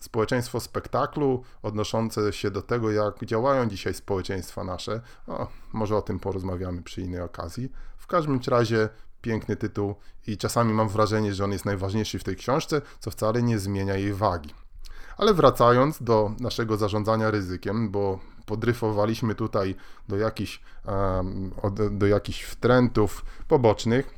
społeczeństwo 0.00 0.60
spektaklu, 0.60 1.42
odnoszące 1.62 2.32
się 2.32 2.50
do 2.50 2.62
tego, 2.62 2.90
jak 2.90 3.24
działają 3.24 3.68
dzisiaj 3.68 3.94
społeczeństwa 3.94 4.64
nasze. 4.64 5.00
O, 5.26 5.48
może 5.72 5.96
o 5.96 6.02
tym 6.02 6.18
porozmawiamy 6.18 6.82
przy 6.82 7.00
innej 7.00 7.20
okazji. 7.20 7.72
W 8.06 8.08
każdym 8.08 8.40
razie 8.46 8.88
piękny 9.22 9.56
tytuł 9.56 9.94
i 10.26 10.36
czasami 10.36 10.72
mam 10.72 10.88
wrażenie, 10.88 11.34
że 11.34 11.44
on 11.44 11.52
jest 11.52 11.64
najważniejszy 11.64 12.18
w 12.18 12.24
tej 12.24 12.36
książce, 12.36 12.82
co 13.00 13.10
wcale 13.10 13.42
nie 13.42 13.58
zmienia 13.58 13.96
jej 13.96 14.14
wagi. 14.14 14.54
Ale 15.16 15.34
wracając 15.34 16.02
do 16.02 16.32
naszego 16.40 16.76
zarządzania 16.76 17.30
ryzykiem, 17.30 17.90
bo 17.90 18.18
podryfowaliśmy 18.46 19.34
tutaj 19.34 19.74
do 20.08 20.16
jakichś, 20.16 20.60
do 21.90 22.06
jakichś 22.06 22.42
wtrętów 22.42 23.24
pobocznych, 23.48 24.14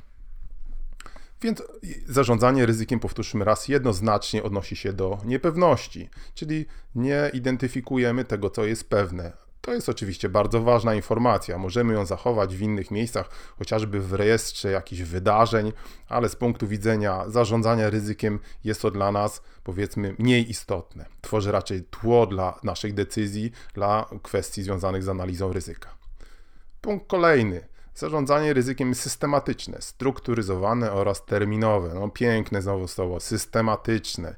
więc 1.42 1.62
zarządzanie 2.07 2.66
ryzykiem, 2.66 3.00
powtórzmy 3.00 3.45
raz, 3.45 3.68
jednoznacznie 3.68 4.42
odnosi 4.42 4.76
się 4.76 4.92
do 4.92 5.18
niepewności, 5.25 6.11
czyli 6.35 6.66
nie 6.95 7.30
identyfikujemy 7.35 8.25
tego, 8.25 8.50
co 8.50 8.64
jest 8.64 8.90
pewne. 8.90 9.47
To 9.68 9.75
jest 9.75 9.88
oczywiście 9.88 10.28
bardzo 10.28 10.62
ważna 10.62 10.94
informacja. 10.94 11.58
Możemy 11.58 11.94
ją 11.94 12.06
zachować 12.06 12.56
w 12.56 12.62
innych 12.62 12.90
miejscach, 12.90 13.30
chociażby 13.58 14.00
w 14.00 14.12
rejestrze 14.12 14.70
jakichś 14.70 15.02
wydarzeń, 15.02 15.72
ale 16.08 16.28
z 16.28 16.37
punktu 16.37 16.68
widzenia 16.68 17.25
zarządzania 17.26 17.90
ryzykiem 17.90 18.38
jest 18.64 18.82
to 18.82 18.90
dla 18.90 19.12
nas, 19.12 19.42
powiedzmy, 19.64 20.14
mniej 20.18 20.50
istotne. 20.50 21.04
Tworzy 21.20 21.52
raczej 21.52 21.84
tło 21.84 22.26
dla 22.26 22.58
naszych 22.62 22.94
decyzji, 22.94 23.52
dla 23.75 24.10
kwestii 24.22 24.62
związanych 24.62 25.02
z 25.02 25.08
analizą 25.08 25.52
ryzyka. 25.52 25.94
Punkt 26.80 27.06
kolejny 27.06 27.68
Zarządzanie 27.98 28.52
ryzykiem 28.52 28.94
systematyczne, 28.94 29.82
strukturyzowane 29.82 30.92
oraz 30.92 31.25
terminowe. 31.25 31.94
No 31.94 32.08
piękne 32.08 32.62
znowu 32.62 32.88
słowo, 32.88 33.20
systematyczne. 33.20 34.37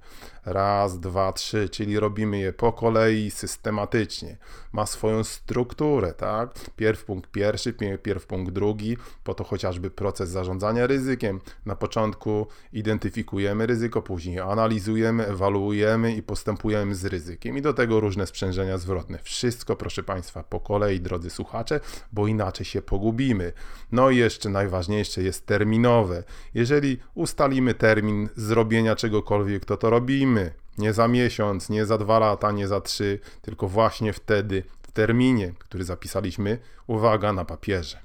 Raz, 0.53 1.01
dwa, 1.01 1.33
trzy, 1.33 1.69
czyli 1.69 2.01
robimy 2.01 2.39
je 2.39 2.53
po 2.53 2.73
kolei 2.73 3.31
systematycznie. 3.31 4.37
Ma 4.73 4.87
swoją 4.87 5.25
strukturę, 5.25 6.13
tak? 6.13 6.55
Pierw 6.77 7.05
punkt 7.05 7.31
pierwszy, 7.31 7.75
pierw 8.03 8.27
punkt 8.27 8.53
drugi, 8.53 8.97
po 9.25 9.35
to 9.35 9.45
chociażby 9.45 9.91
proces 9.91 10.31
zarządzania 10.31 10.87
ryzykiem. 10.87 11.41
Na 11.67 11.77
początku 11.77 12.47
identyfikujemy 12.73 13.67
ryzyko, 13.67 14.03
później 14.03 14.41
analizujemy, 14.41 15.27
ewaluujemy 15.27 16.15
i 16.15 16.23
postępujemy 16.23 16.95
z 16.95 17.05
ryzykiem. 17.05 17.59
I 17.59 17.63
do 17.63 17.73
tego 17.75 18.01
różne 18.01 18.27
sprzężenia 18.27 18.79
zwrotne. 18.79 19.19
Wszystko, 19.23 19.77
proszę 19.77 20.03
Państwa, 20.03 20.43
po 20.43 20.61
kolei, 20.61 21.01
drodzy 21.01 21.31
słuchacze, 21.31 21.81
bo 22.13 22.27
inaczej 22.27 22.67
się 22.67 22.83
pogubimy. 22.83 23.53
No 23.93 24.11
i 24.11 24.17
jeszcze 24.17 24.49
najważniejsze 24.49 25.23
jest 25.23 25.47
terminowe. 25.47 26.23
Jeżeli 26.55 26.99
ustalimy 27.15 27.75
termin 27.75 28.29
zrobienia 28.37 28.97
czegokolwiek, 28.97 29.65
to 29.65 29.77
to 29.77 29.91
robimy. 29.91 30.40
Nie 30.79 30.93
za 30.93 31.09
miesiąc, 31.09 31.69
nie 31.69 31.87
za 31.87 31.99
dwa 31.99 32.19
lata, 32.19 32.53
nie 32.53 32.69
za 32.69 32.81
trzy, 32.81 33.19
tylko 33.43 33.69
właśnie 33.69 34.13
wtedy, 34.13 34.63
w 34.83 34.93
terminie, 34.93 35.53
który 35.59 35.85
zapisaliśmy, 35.85 36.59
uwaga, 36.87 37.33
na 37.33 37.45
papierze. 37.45 37.99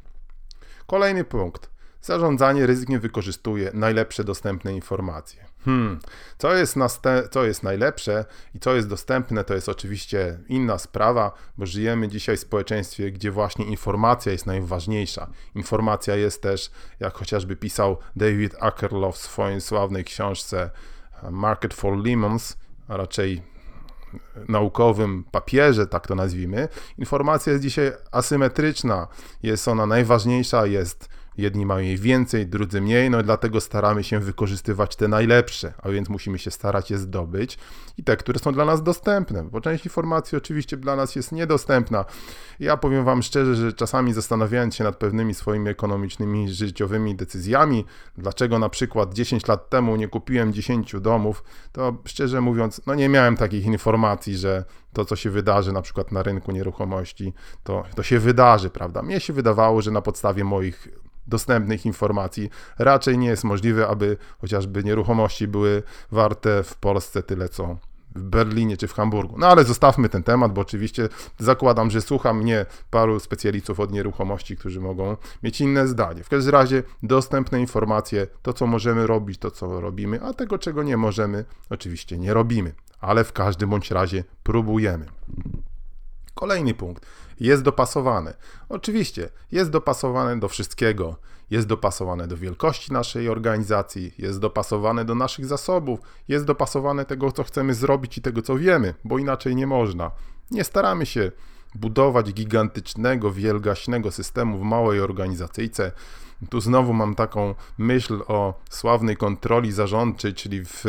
Kolejny 0.88 1.24
punkt. 1.24 1.70
Zarządzanie 2.01 2.65
ryzykiem 2.65 3.00
wykorzystuje 3.00 3.72
najlepsze 3.74 4.24
dostępne 4.24 4.74
informacje. 4.74 5.46
Hmm, 5.65 6.00
co 6.38 6.54
jest, 6.56 6.75
co 7.32 7.46
jest 7.46 7.63
najlepsze 7.63 8.25
i 8.54 8.60
co 8.60 8.75
jest 8.75 8.88
dostępne, 8.88 9.44
to 9.44 9.54
jest 9.54 9.70
oczywiście 9.70 10.39
inna 10.48 10.77
sprawa, 10.77 11.32
bo 11.58 11.65
żyjemy 11.65 12.08
dzisiaj 12.08 12.38
w 12.38 12.39
społeczeństwie, 12.39 13.12
gdzie 13.12 13.32
właśnie 13.32 13.65
informacja 13.65 14.32
jest 14.32 14.46
najważniejsza. 14.46 15.30
Informacja 15.56 16.15
jest 16.15 16.42
też, 16.42 16.72
jak 17.00 17.13
chociażby 17.13 17.56
pisał 17.56 17.98
David 18.15 18.56
Akerlof 18.60 19.15
w 19.15 19.22
swojej 19.22 19.62
sławnej 19.62 20.04
książce 20.04 20.70
Market 21.31 21.74
for 21.74 21.98
Lemons, 22.05 22.57
a 22.88 22.98
raczej 22.98 23.41
naukowym 24.50 25.24
papierze, 25.31 25.88
tak 25.88 26.07
to 26.07 26.15
nazwijmy, 26.15 26.67
informacja 26.98 27.51
jest 27.51 27.63
dzisiaj 27.63 27.91
asymetryczna. 28.12 29.07
Jest 29.43 29.67
ona 29.67 29.86
najważniejsza, 29.86 30.65
jest 30.65 31.10
Jedni 31.38 31.65
mają 31.65 31.86
jej 31.86 31.98
więcej, 31.98 32.48
drudzy 32.48 32.82
mniej, 32.82 33.10
no 33.10 33.22
i 33.22 33.24
dlatego 33.24 33.62
staramy 33.62 34.04
się 34.04 34.20
wykorzystywać 34.20 34.96
te 34.96 35.08
najlepsze, 35.08 35.74
a 35.84 35.89
więc 35.89 36.10
musimy 36.10 36.39
się 36.39 36.51
starać 36.51 36.92
je 36.92 36.98
zdobyć 36.98 37.58
i 37.98 38.04
te, 38.04 38.18
które 38.18 38.39
są 38.39 38.54
dla 38.54 38.65
nas 38.65 38.84
dostępne, 38.84 39.44
bo 39.44 39.62
część 39.62 39.86
informacji 39.86 40.38
oczywiście 40.38 40.77
dla 40.77 40.96
nas 40.96 41.15
jest 41.15 41.32
niedostępna. 41.32 42.06
Ja 42.60 42.77
powiem 42.77 43.06
Wam 43.06 43.24
szczerze, 43.24 43.56
że 43.56 43.74
czasami 43.74 44.13
zastanawiając 44.13 44.75
się 44.75 44.84
nad 44.84 44.98
pewnymi 44.98 45.34
swoimi 45.34 45.70
ekonomicznymi, 45.70 46.50
życiowymi 46.50 47.15
decyzjami, 47.15 47.86
dlaczego 48.18 48.60
na 48.60 48.70
przykład 48.70 49.13
10 49.13 49.48
lat 49.48 49.70
temu 49.70 49.96
nie 49.96 50.08
kupiłem 50.08 50.54
10 50.54 50.96
domów, 51.01 51.44
to 51.72 51.98
szczerze 52.06 52.42
mówiąc, 52.42 52.82
no 52.88 52.96
nie 52.96 53.10
miałem 53.10 53.38
takich 53.38 53.65
informacji, 53.65 54.38
że 54.38 54.65
to, 54.94 55.06
co 55.06 55.15
się 55.15 55.30
wydarzy 55.30 55.74
na 55.74 55.82
przykład 55.82 56.12
na 56.12 56.24
rynku 56.24 56.51
nieruchomości, 56.51 57.34
to, 57.63 57.84
to 57.96 58.04
się 58.04 58.20
wydarzy, 58.20 58.70
prawda? 58.70 59.01
Mnie 59.01 59.20
się 59.20 59.34
wydawało, 59.34 59.82
że 59.82 59.92
na 59.92 60.01
podstawie 60.01 60.44
moich 60.44 60.88
dostępnych 61.27 61.86
informacji. 61.86 62.50
Raczej 62.79 63.17
nie 63.17 63.27
jest 63.27 63.44
możliwe, 63.44 63.88
aby 63.88 64.17
chociażby 64.41 64.84
nieruchomości 64.84 65.48
były 65.48 65.84
warte 66.12 66.63
w 66.63 66.75
Polsce 66.75 67.24
tyle 67.24 67.50
co 67.50 67.77
w 68.15 68.24
Berlinie 68.24 68.77
czy 68.77 68.88
w 68.88 68.94
Hamburgu. 68.94 69.36
No 69.38 69.48
ale 69.48 69.63
zostawmy 69.63 70.10
ten 70.10 70.24
temat, 70.24 70.53
bo 70.53 70.62
oczywiście 70.62 71.10
zakładam, 71.39 71.91
że 71.91 72.01
słucha 72.01 72.34
mnie 72.34 72.65
paru 72.89 73.20
specjalistów 73.20 73.79
od 73.79 73.91
nieruchomości, 73.91 74.58
którzy 74.58 74.82
mogą 74.82 75.17
mieć 75.44 75.62
inne 75.62 75.88
zdanie. 75.88 76.24
W 76.24 76.29
każdym 76.29 76.53
razie 76.53 76.84
dostępne 77.03 77.60
informacje, 77.60 78.27
to 78.41 78.53
co 78.53 78.67
możemy 78.67 79.08
robić, 79.08 79.38
to 79.38 79.51
co 79.51 79.82
robimy, 79.82 80.22
a 80.22 80.34
tego 80.34 80.58
czego 80.58 80.84
nie 80.84 80.98
możemy, 80.98 81.46
oczywiście 81.70 82.17
nie 82.17 82.34
robimy, 82.34 82.74
ale 83.00 83.24
w 83.24 83.34
każdym 83.34 83.70
bądź 83.70 83.91
razie 83.91 84.24
próbujemy. 84.44 85.05
Kolejny 86.36 86.74
punkt. 86.74 87.06
Jest 87.39 87.63
dopasowane. 87.63 88.34
Oczywiście, 88.70 89.30
jest 89.51 89.70
dopasowane 89.70 90.39
do 90.39 90.48
wszystkiego. 90.48 91.15
Jest 91.50 91.68
dopasowane 91.68 92.27
do 92.27 92.38
wielkości 92.38 92.94
naszej 92.94 93.30
organizacji, 93.30 94.13
jest 94.18 94.39
dopasowane 94.39 95.06
do 95.06 95.15
naszych 95.15 95.46
zasobów, 95.46 96.00
jest 96.27 96.46
dopasowane 96.46 97.06
tego, 97.06 97.32
co 97.32 97.44
chcemy 97.44 97.74
zrobić 97.74 98.18
i 98.18 98.22
tego, 98.22 98.42
co 98.42 98.56
wiemy, 98.56 98.94
bo 99.04 99.20
inaczej 99.20 99.56
nie 99.56 99.68
można. 99.68 100.12
Nie 100.51 100.63
staramy 100.63 101.06
się 101.06 101.32
budować 101.75 102.34
gigantycznego, 102.34 103.32
wielgaśnego 103.32 104.12
systemu 104.12 104.58
w 104.58 104.62
małej 104.62 105.01
organizacyjce. 105.01 105.92
Tu 106.50 106.62
znowu 106.62 106.94
mam 106.94 107.16
taką 107.16 107.56
myśl 107.78 108.22
o 108.28 108.54
sławnej 108.70 109.18
kontroli 109.18 109.72
zarządczej, 109.72 110.34
czyli 110.34 110.66
w 110.66 110.84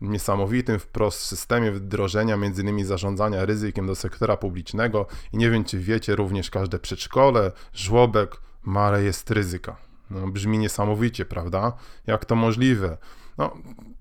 niesamowitym 0.00 0.78
wprost 0.78 1.20
systemie 1.20 1.72
wdrożenia 1.72 2.36
innymi 2.36 2.84
zarządzania 2.84 3.44
ryzykiem 3.44 3.86
do 3.86 3.94
sektora 3.94 4.36
publicznego 4.36 5.06
i 5.32 5.36
nie 5.36 5.50
wiem 5.50 5.64
czy 5.64 5.78
wiecie, 5.78 6.16
również 6.16 6.50
każde 6.50 6.78
przedszkole, 6.78 7.52
żłobek 7.74 8.36
ma 8.62 8.90
rejestr 8.90 9.34
ryzyka. 9.34 9.76
No, 10.10 10.28
brzmi 10.28 10.58
niesamowicie, 10.58 11.24
prawda? 11.24 11.72
Jak 12.06 12.24
to 12.24 12.34
możliwe? 12.34 12.98
No, 13.38 13.56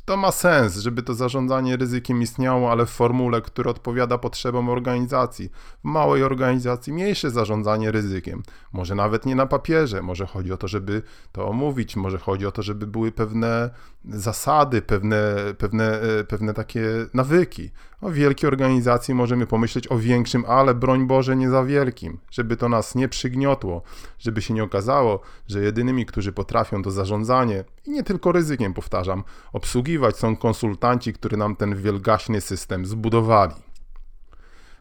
to 0.08 0.18
ma 0.18 0.32
sens, 0.32 0.78
żeby 0.78 1.04
to 1.04 1.14
zarządzanie 1.14 1.78
ryzykiem 1.78 2.22
istniało, 2.22 2.72
ale 2.72 2.86
w 2.86 2.90
formule, 2.90 3.42
która 3.42 3.72
odpowiada 3.72 4.18
potrzebom 4.18 4.70
organizacji. 4.70 5.50
W 5.84 5.84
małej 5.84 6.24
organizacji 6.24 6.94
mniejsze 6.94 7.32
zarządzanie 7.32 7.92
ryzykiem. 7.92 8.44
Może 8.74 8.96
nawet 8.96 9.26
nie 9.26 9.36
na 9.36 9.46
papierze, 9.46 10.02
może 10.02 10.26
chodzi 10.26 10.54
o 10.54 10.58
to, 10.58 10.68
żeby 10.68 11.02
to 11.32 11.48
omówić, 11.48 11.96
może 11.96 12.18
chodzi 12.18 12.46
o 12.46 12.52
to, 12.52 12.62
żeby 12.62 12.88
były 12.88 13.12
pewne 13.12 13.70
zasady, 14.06 14.82
pewne, 14.82 15.36
pewne, 15.58 16.02
e, 16.02 16.24
pewne 16.24 16.54
takie 16.54 16.84
nawyki. 17.14 17.72
O 18.02 18.12
wielkiej 18.12 18.48
organizacji 18.48 19.14
możemy 19.14 19.48
pomyśleć 19.48 19.92
o 19.92 19.98
większym, 19.98 20.46
ale 20.48 20.76
broń 20.76 21.08
Boże 21.08 21.36
nie 21.36 21.50
za 21.50 21.64
wielkim, 21.64 22.20
żeby 22.32 22.58
to 22.58 22.70
nas 22.70 22.96
nie 22.96 23.10
przygniotło, 23.10 23.82
żeby 24.20 24.42
się 24.42 24.54
nie 24.54 24.64
okazało, 24.64 25.20
że 25.48 25.62
jedynymi, 25.62 26.06
którzy 26.06 26.32
potrafią 26.32 26.84
to 26.84 26.92
zarządzanie 26.92 27.64
i 27.86 27.92
nie 27.92 28.04
tylko 28.04 28.32
ryzykiem, 28.32 28.74
powtarzam, 28.74 29.24
obsługiwać 29.54 30.18
są 30.18 30.36
konsultanci, 30.36 31.14
którzy 31.14 31.38
nam 31.38 31.56
ten 31.56 31.76
wielgaśny 31.76 32.42
system 32.42 32.86
zbudowali. 32.86 33.54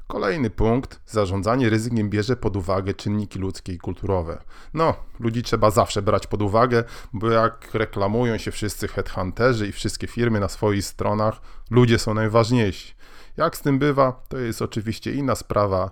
Kolejny 0.06 0.50
punkt, 0.50 1.00
zarządzanie 1.06 1.70
ryzykiem 1.70 2.10
bierze 2.10 2.36
pod 2.36 2.56
uwagę 2.56 2.94
czynniki 2.94 3.38
ludzkie 3.38 3.72
i 3.72 3.78
kulturowe. 3.78 4.42
No, 4.74 4.94
ludzi 5.20 5.42
trzeba 5.42 5.70
zawsze 5.70 6.02
brać 6.02 6.26
pod 6.26 6.42
uwagę, 6.42 6.84
bo 7.12 7.30
jak 7.30 7.74
reklamują 7.74 8.38
się 8.38 8.50
wszyscy 8.50 8.88
headhunterzy 8.88 9.68
i 9.68 9.72
wszystkie 9.72 10.06
firmy 10.06 10.40
na 10.40 10.48
swoich 10.48 10.84
stronach, 10.84 11.40
ludzie 11.70 11.98
są 11.98 12.14
najważniejsi. 12.14 12.94
Jak 13.36 13.56
z 13.56 13.60
tym 13.60 13.78
bywa, 13.78 14.24
to 14.28 14.38
jest 14.38 14.62
oczywiście 14.62 15.12
inna 15.12 15.34
sprawa, 15.34 15.90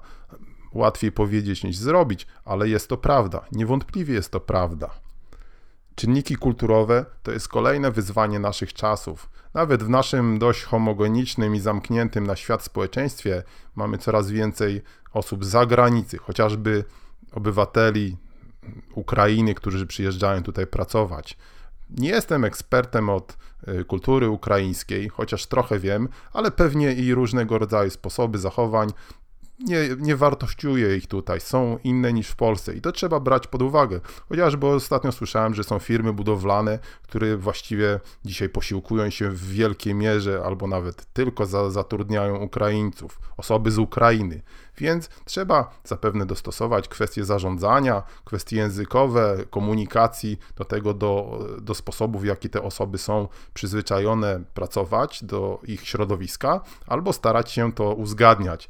łatwiej 0.73 1.13
powiedzieć 1.13 1.65
niż 1.65 1.77
zrobić, 1.77 2.27
ale 2.45 2.69
jest 2.69 2.89
to 2.89 2.97
prawda, 2.97 3.45
niewątpliwie 3.53 4.15
jest 4.15 4.31
to 4.31 4.41
prawda. 4.41 4.91
Czynniki 5.95 6.37
kulturowe 6.37 7.07
to 7.23 7.33
jest 7.33 7.49
kolejne 7.49 7.91
wyzwanie 7.91 8.39
naszych 8.39 8.73
czasów. 8.73 9.31
Nawet 9.55 9.83
w 9.83 9.89
naszym 9.89 10.39
dość 10.39 10.63
homogenicznym 10.63 11.55
i 11.55 11.61
zamkniętym 11.61 12.27
na 12.27 12.37
świat 12.37 12.63
społeczeństwie 12.63 13.43
mamy 13.75 13.99
coraz 13.99 14.31
więcej 14.31 14.83
osób 15.13 15.45
z 15.45 15.49
zagranicy, 15.49 16.19
chociażby 16.19 16.85
obywateli 17.33 18.17
Ukrainy, 18.95 19.55
którzy 19.55 19.87
przyjeżdżają 19.87 20.43
tutaj 20.43 20.67
pracować. 20.67 21.37
Nie 21.91 22.09
jestem 22.09 22.45
ekspertem 22.45 23.09
od 23.09 23.37
y, 23.69 23.85
kultury 23.85 24.29
ukraińskiej, 24.29 25.09
chociaż 25.09 25.47
trochę 25.47 25.79
wiem, 25.79 26.09
ale 26.33 26.51
pewnie 26.51 26.93
i 26.93 27.15
różnego 27.15 27.59
rodzaju 27.59 27.91
sposoby 27.91 28.39
zachowań 28.39 28.93
nie, 29.59 29.89
nie 29.99 30.17
wartościuje 30.17 30.97
ich 30.97 31.07
tutaj, 31.07 31.41
są 31.41 31.79
inne 31.85 32.13
niż 32.13 32.29
w 32.29 32.37
Polsce 32.37 32.75
i 32.75 32.81
to 32.81 32.93
trzeba 32.93 33.21
brać 33.21 33.47
pod 33.47 33.63
uwagę. 33.63 34.01
Chociażby 34.29 34.67
ostatnio 34.67 35.13
słyszałem, 35.13 35.55
że 35.55 35.65
są 35.65 35.79
firmy 35.79 36.13
budowlane, 36.13 36.79
które 37.03 37.37
właściwie 37.37 38.01
dzisiaj 38.25 38.49
posiłkują 38.49 39.11
się 39.11 39.31
w 39.31 39.49
wielkiej 39.49 39.95
mierze 39.95 40.43
albo 40.45 40.67
nawet 40.67 41.13
tylko 41.13 41.47
za, 41.47 41.71
zatrudniają 41.71 42.37
Ukraińców, 42.37 43.21
osoby 43.37 43.71
z 43.71 43.79
Ukrainy. 43.79 44.43
Więc 44.79 45.09
trzeba 45.25 45.71
zapewne 45.85 46.27
dostosować 46.27 46.89
kwestie 46.89 47.25
zarządzania, 47.25 48.03
kwestie 48.25 48.57
językowe, 48.57 49.37
komunikacji 49.51 50.39
do 50.57 50.65
tego, 50.65 50.95
do, 50.95 51.39
do 51.61 51.75
sposobów, 51.75 52.23
w 52.23 52.25
jaki 52.25 52.51
te 52.51 52.63
osoby 52.63 52.99
są 52.99 53.29
przyzwyczajone 53.55 54.41
pracować, 54.55 55.25
do 55.25 55.61
ich 55.67 55.89
środowiska, 55.89 56.61
albo 56.87 57.13
starać 57.13 57.51
się 57.51 57.73
to 57.73 57.95
uzgadniać. 57.95 58.69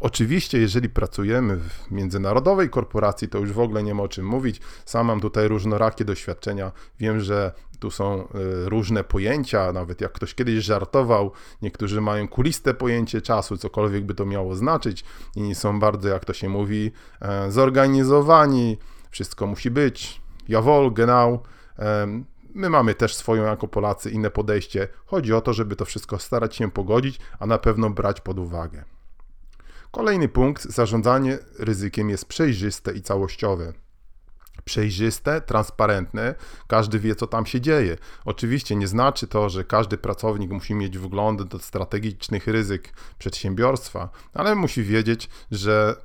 Oczywiście, 0.00 0.58
jeżeli 0.58 0.88
pracujemy 0.88 1.56
w 1.56 1.90
międzynarodowej 1.90 2.70
korporacji, 2.70 3.28
to 3.28 3.38
już 3.38 3.52
w 3.52 3.60
ogóle 3.60 3.82
nie 3.82 3.94
ma 3.94 4.02
o 4.02 4.08
czym 4.08 4.26
mówić. 4.26 4.60
Sam 4.84 5.06
mam 5.06 5.20
tutaj 5.20 5.48
różnorakie 5.48 6.04
doświadczenia. 6.04 6.72
Wiem, 6.98 7.20
że 7.20 7.52
tu 7.78 7.90
są 7.90 8.20
e, 8.20 8.28
różne 8.68 9.04
pojęcia, 9.04 9.72
nawet 9.72 10.00
jak 10.00 10.12
ktoś 10.12 10.34
kiedyś 10.34 10.64
żartował, 10.64 11.32
niektórzy 11.62 12.00
mają 12.00 12.28
kuliste 12.28 12.74
pojęcie 12.74 13.22
czasu, 13.22 13.56
cokolwiek 13.56 14.04
by 14.04 14.14
to 14.14 14.26
miało 14.26 14.54
znaczyć, 14.54 15.04
inni 15.36 15.54
są 15.54 15.80
bardzo, 15.80 16.08
jak 16.08 16.24
to 16.24 16.32
się 16.32 16.48
mówi, 16.48 16.92
e, 17.20 17.50
zorganizowani, 17.50 18.78
wszystko 19.10 19.46
musi 19.46 19.70
być, 19.70 20.20
jawohl, 20.48 20.92
genau. 20.92 21.42
My 22.54 22.70
mamy 22.70 22.94
też 22.94 23.14
swoją 23.14 23.44
jako 23.44 23.68
Polacy 23.68 24.10
inne 24.10 24.30
podejście. 24.30 24.88
Chodzi 25.06 25.34
o 25.34 25.40
to, 25.40 25.52
żeby 25.52 25.76
to 25.76 25.84
wszystko 25.84 26.18
starać 26.18 26.56
się 26.56 26.70
pogodzić, 26.70 27.18
a 27.38 27.46
na 27.46 27.58
pewno 27.58 27.90
brać 27.90 28.20
pod 28.20 28.38
uwagę. 28.38 28.93
Kolejny 29.94 30.28
punkt, 30.28 30.64
zarządzanie 30.64 31.38
ryzykiem 31.58 32.10
jest 32.10 32.24
przejrzyste 32.24 32.92
i 32.92 33.02
całościowe. 33.02 33.72
Przejrzyste, 34.64 35.40
transparentne, 35.40 36.34
każdy 36.66 36.98
wie, 36.98 37.14
co 37.14 37.26
tam 37.26 37.46
się 37.46 37.60
dzieje. 37.60 37.96
Oczywiście 38.24 38.76
nie 38.76 38.88
znaczy 38.88 39.26
to, 39.26 39.48
że 39.48 39.64
każdy 39.64 39.98
pracownik 39.98 40.50
musi 40.50 40.74
mieć 40.74 40.98
wgląd 40.98 41.42
do 41.42 41.58
strategicznych 41.58 42.46
ryzyk 42.46 42.92
przedsiębiorstwa, 43.18 44.08
ale 44.32 44.54
musi 44.54 44.82
wiedzieć, 44.82 45.28
że 45.50 45.96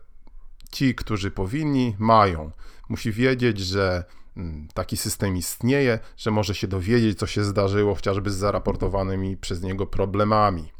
ci, 0.71 0.95
którzy 0.95 1.31
powinni, 1.31 1.95
mają. 1.99 2.51
Musi 2.89 3.11
wiedzieć, 3.11 3.59
że 3.59 4.03
mm, 4.37 4.67
taki 4.73 4.97
system 4.97 5.37
istnieje, 5.37 5.99
że 6.17 6.31
może 6.31 6.55
się 6.55 6.67
dowiedzieć, 6.67 7.19
co 7.19 7.27
się 7.27 7.43
zdarzyło, 7.43 7.95
chociażby 7.95 8.31
z 8.31 8.35
zaraportowanymi 8.35 9.37
przez 9.37 9.61
niego 9.61 9.87
problemami. 9.87 10.78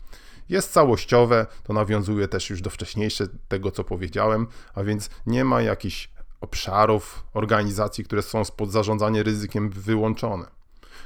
Jest 0.49 0.71
całościowe, 0.71 1.45
to 1.63 1.73
nawiązuje 1.73 2.27
też 2.27 2.49
już 2.49 2.61
do 2.61 2.69
wcześniejszego 2.69 3.33
tego, 3.47 3.71
co 3.71 3.83
powiedziałem, 3.83 4.47
a 4.73 4.83
więc 4.83 5.09
nie 5.25 5.45
ma 5.45 5.61
jakichś 5.61 6.09
obszarów 6.41 7.23
organizacji, 7.33 8.03
które 8.03 8.21
są 8.21 8.45
spod 8.45 8.71
zarządzania 8.71 9.23
ryzykiem 9.23 9.69
wyłączone. 9.69 10.45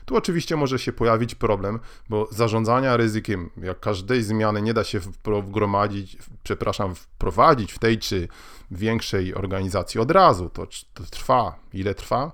Tu 0.05 0.15
oczywiście 0.15 0.55
może 0.55 0.79
się 0.79 0.93
pojawić 0.93 1.35
problem, 1.35 1.79
bo 2.09 2.27
zarządzania 2.31 2.97
ryzykiem, 2.97 3.49
jak 3.57 3.79
każdej 3.79 4.23
zmiany, 4.23 4.61
nie 4.61 4.73
da 4.73 4.83
się 4.83 4.99
wgromadzić, 5.43 6.17
przepraszam, 6.43 6.95
wprowadzić 6.95 7.73
w 7.73 7.79
tej 7.79 7.97
czy 7.97 8.27
większej 8.71 9.35
organizacji 9.35 9.99
od 9.99 10.11
razu. 10.11 10.49
To, 10.49 10.67
to 10.93 11.03
trwa. 11.03 11.59
Ile 11.73 11.95
trwa? 11.95 12.31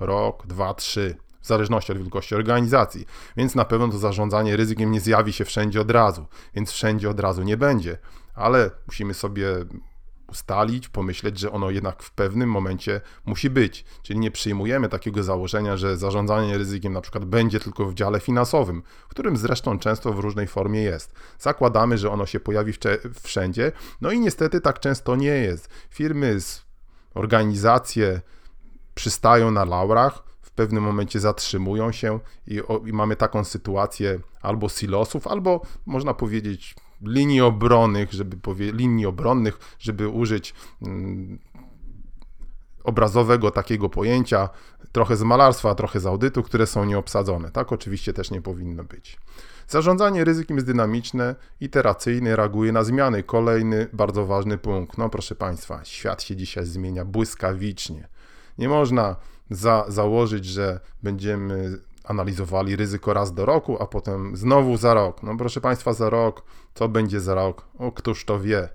Rok, 0.00 0.46
dwa, 0.46 0.74
trzy 0.74 1.16
w 1.40 1.46
zależności 1.46 1.92
od 1.92 1.98
wielkości 1.98 2.34
organizacji. 2.34 3.06
Więc 3.36 3.54
na 3.54 3.64
pewno 3.64 3.88
to 3.88 3.98
zarządzanie 3.98 4.56
ryzykiem 4.56 4.90
nie 4.90 5.00
zjawi 5.00 5.32
się 5.32 5.44
wszędzie 5.44 5.80
od 5.80 5.90
razu, 5.90 6.26
więc 6.54 6.70
wszędzie 6.70 7.10
od 7.10 7.20
razu 7.20 7.42
nie 7.42 7.56
będzie. 7.56 7.98
Ale 8.34 8.70
musimy 8.86 9.14
sobie 9.14 9.46
ustalić, 10.30 10.88
pomyśleć, 10.88 11.38
że 11.38 11.52
ono 11.52 11.70
jednak 11.70 12.02
w 12.02 12.10
pewnym 12.10 12.50
momencie 12.50 13.00
musi 13.24 13.50
być. 13.50 13.84
Czyli 14.02 14.18
nie 14.18 14.30
przyjmujemy 14.30 14.88
takiego 14.88 15.22
założenia, 15.22 15.76
że 15.76 15.96
zarządzanie 15.96 16.58
ryzykiem 16.58 16.92
na 16.92 17.00
przykład 17.00 17.24
będzie 17.24 17.60
tylko 17.60 17.86
w 17.86 17.94
dziale 17.94 18.20
finansowym, 18.20 18.82
w 19.08 19.08
którym 19.08 19.36
zresztą 19.36 19.78
często 19.78 20.12
w 20.12 20.18
różnej 20.18 20.46
formie 20.46 20.82
jest. 20.82 21.12
Zakładamy, 21.38 21.98
że 21.98 22.10
ono 22.10 22.26
się 22.26 22.40
pojawi 22.40 22.72
wszędzie, 23.22 23.72
no 24.00 24.10
i 24.10 24.20
niestety 24.20 24.60
tak 24.60 24.80
często 24.80 25.16
nie 25.16 25.26
jest. 25.26 25.68
Firmy, 25.90 26.38
organizacje 27.14 28.20
przystają 28.94 29.50
na 29.50 29.64
laurach, 29.64 30.29
w 30.52 30.54
pewnym 30.54 30.82
momencie 30.84 31.20
zatrzymują 31.20 31.92
się 31.92 32.20
i, 32.46 32.62
o, 32.62 32.80
i 32.86 32.92
mamy 32.92 33.16
taką 33.16 33.44
sytuację 33.44 34.18
albo 34.42 34.68
silosów, 34.68 35.26
albo 35.26 35.62
można 35.86 36.14
powiedzieć 36.14 36.74
linii 37.02 37.40
obronnych, 37.40 38.12
żeby 38.12 38.36
powie, 38.36 38.72
linii 38.72 39.06
obronnych, 39.06 39.58
żeby 39.78 40.08
użyć 40.08 40.54
mm, 40.82 41.38
obrazowego 42.84 43.50
takiego 43.50 43.88
pojęcia, 43.88 44.48
trochę 44.92 45.16
z 45.16 45.22
malarstwa, 45.22 45.74
trochę 45.74 46.00
z 46.00 46.06
audytu, 46.06 46.42
które 46.42 46.66
są 46.66 46.84
nieobsadzone. 46.84 47.50
Tak 47.50 47.72
oczywiście 47.72 48.12
też 48.12 48.30
nie 48.30 48.42
powinno 48.42 48.84
być. 48.84 49.18
Zarządzanie 49.68 50.24
ryzykiem 50.24 50.56
jest 50.56 50.66
dynamiczne, 50.66 51.34
iteracyjne, 51.60 52.36
reaguje 52.36 52.72
na 52.72 52.84
zmiany. 52.84 53.22
Kolejny 53.22 53.88
bardzo 53.92 54.26
ważny 54.26 54.58
punkt. 54.58 54.98
No 54.98 55.08
proszę 55.08 55.34
Państwa, 55.34 55.84
świat 55.84 56.22
się 56.22 56.36
dzisiaj 56.36 56.66
zmienia 56.66 57.04
błyskawicznie. 57.04 58.08
Nie 58.58 58.68
można 58.68 59.16
za, 59.50 59.84
założyć, 59.88 60.44
że 60.44 60.80
będziemy 61.02 61.78
analizowali 62.04 62.76
ryzyko 62.76 63.14
raz 63.14 63.34
do 63.34 63.46
roku, 63.46 63.82
a 63.82 63.86
potem 63.86 64.36
znowu 64.36 64.76
za 64.76 64.94
rok. 64.94 65.22
No 65.22 65.36
proszę 65.36 65.60
Państwa, 65.60 65.92
za 65.92 66.10
rok, 66.10 66.42
co 66.74 66.88
będzie 66.88 67.20
za 67.20 67.34
rok? 67.34 67.68
O, 67.78 67.92
któż 67.92 68.24
to 68.24 68.40
wie? 68.40 68.68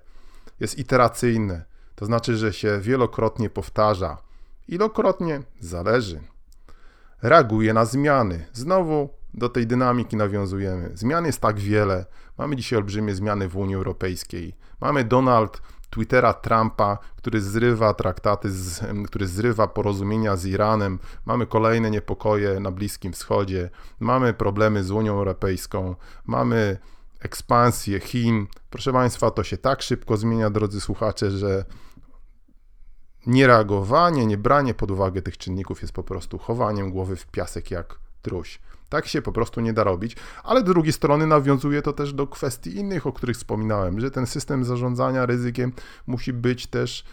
Jest 0.60 0.78
iteracyjne, 0.78 1.64
to 1.94 2.06
znaczy, 2.06 2.36
że 2.36 2.52
się 2.52 2.78
wielokrotnie 2.80 3.50
powtarza. 3.50 4.18
Ilokrotnie 4.68 5.42
zależy. 5.60 6.20
Reaguje 7.22 7.74
na 7.74 7.84
zmiany. 7.84 8.46
Znowu 8.52 9.08
do 9.34 9.48
tej 9.48 9.66
dynamiki 9.66 10.16
nawiązujemy. 10.16 10.90
Zmian 10.94 11.26
jest 11.26 11.40
tak 11.40 11.58
wiele. 11.58 12.06
Mamy 12.38 12.56
dzisiaj 12.56 12.76
olbrzymie 12.76 13.14
zmiany 13.14 13.48
w 13.48 13.56
Unii 13.56 13.74
Europejskiej. 13.74 14.56
Mamy 14.80 15.04
Donald 15.04 15.62
Twittera 15.96 16.32
Trumpa, 16.32 16.98
który 17.16 17.40
zrywa 17.40 17.94
traktaty, 17.94 18.50
z, 18.50 18.80
który 19.06 19.26
zrywa 19.26 19.68
porozumienia 19.68 20.36
z 20.36 20.46
Iranem. 20.46 20.98
Mamy 21.26 21.46
kolejne 21.46 21.90
niepokoje 21.90 22.60
na 22.60 22.70
Bliskim 22.70 23.12
Wschodzie, 23.12 23.70
mamy 24.00 24.34
problemy 24.34 24.84
z 24.84 24.90
Unią 24.90 25.12
Europejską, 25.12 25.94
mamy 26.26 26.78
ekspansję 27.20 28.00
Chin. 28.00 28.46
Proszę 28.70 28.92
Państwa, 28.92 29.30
to 29.30 29.44
się 29.44 29.56
tak 29.56 29.82
szybko 29.82 30.16
zmienia, 30.16 30.50
drodzy 30.50 30.80
słuchacze, 30.80 31.30
że 31.30 31.64
niereagowanie, 33.26 34.26
nie 34.26 34.38
branie 34.38 34.74
pod 34.74 34.90
uwagę 34.90 35.22
tych 35.22 35.38
czynników 35.38 35.82
jest 35.82 35.94
po 35.94 36.02
prostu 36.02 36.38
chowaniem 36.38 36.90
głowy 36.90 37.16
w 37.16 37.26
piasek 37.26 37.70
jak 37.70 37.98
truś. 38.22 38.60
Tak 38.88 39.06
się 39.06 39.22
po 39.22 39.32
prostu 39.32 39.60
nie 39.60 39.72
da 39.72 39.84
robić, 39.84 40.16
ale 40.44 40.60
z 40.60 40.64
drugiej 40.64 40.92
strony 40.92 41.26
nawiązuje 41.26 41.82
to 41.82 41.92
też 41.92 42.12
do 42.12 42.26
kwestii 42.26 42.76
innych, 42.76 43.06
o 43.06 43.12
których 43.12 43.36
wspominałem, 43.36 44.00
że 44.00 44.10
ten 44.10 44.26
system 44.26 44.64
zarządzania 44.64 45.26
ryzykiem 45.26 45.72
musi 46.06 46.32
być 46.32 46.66
też 46.66 47.04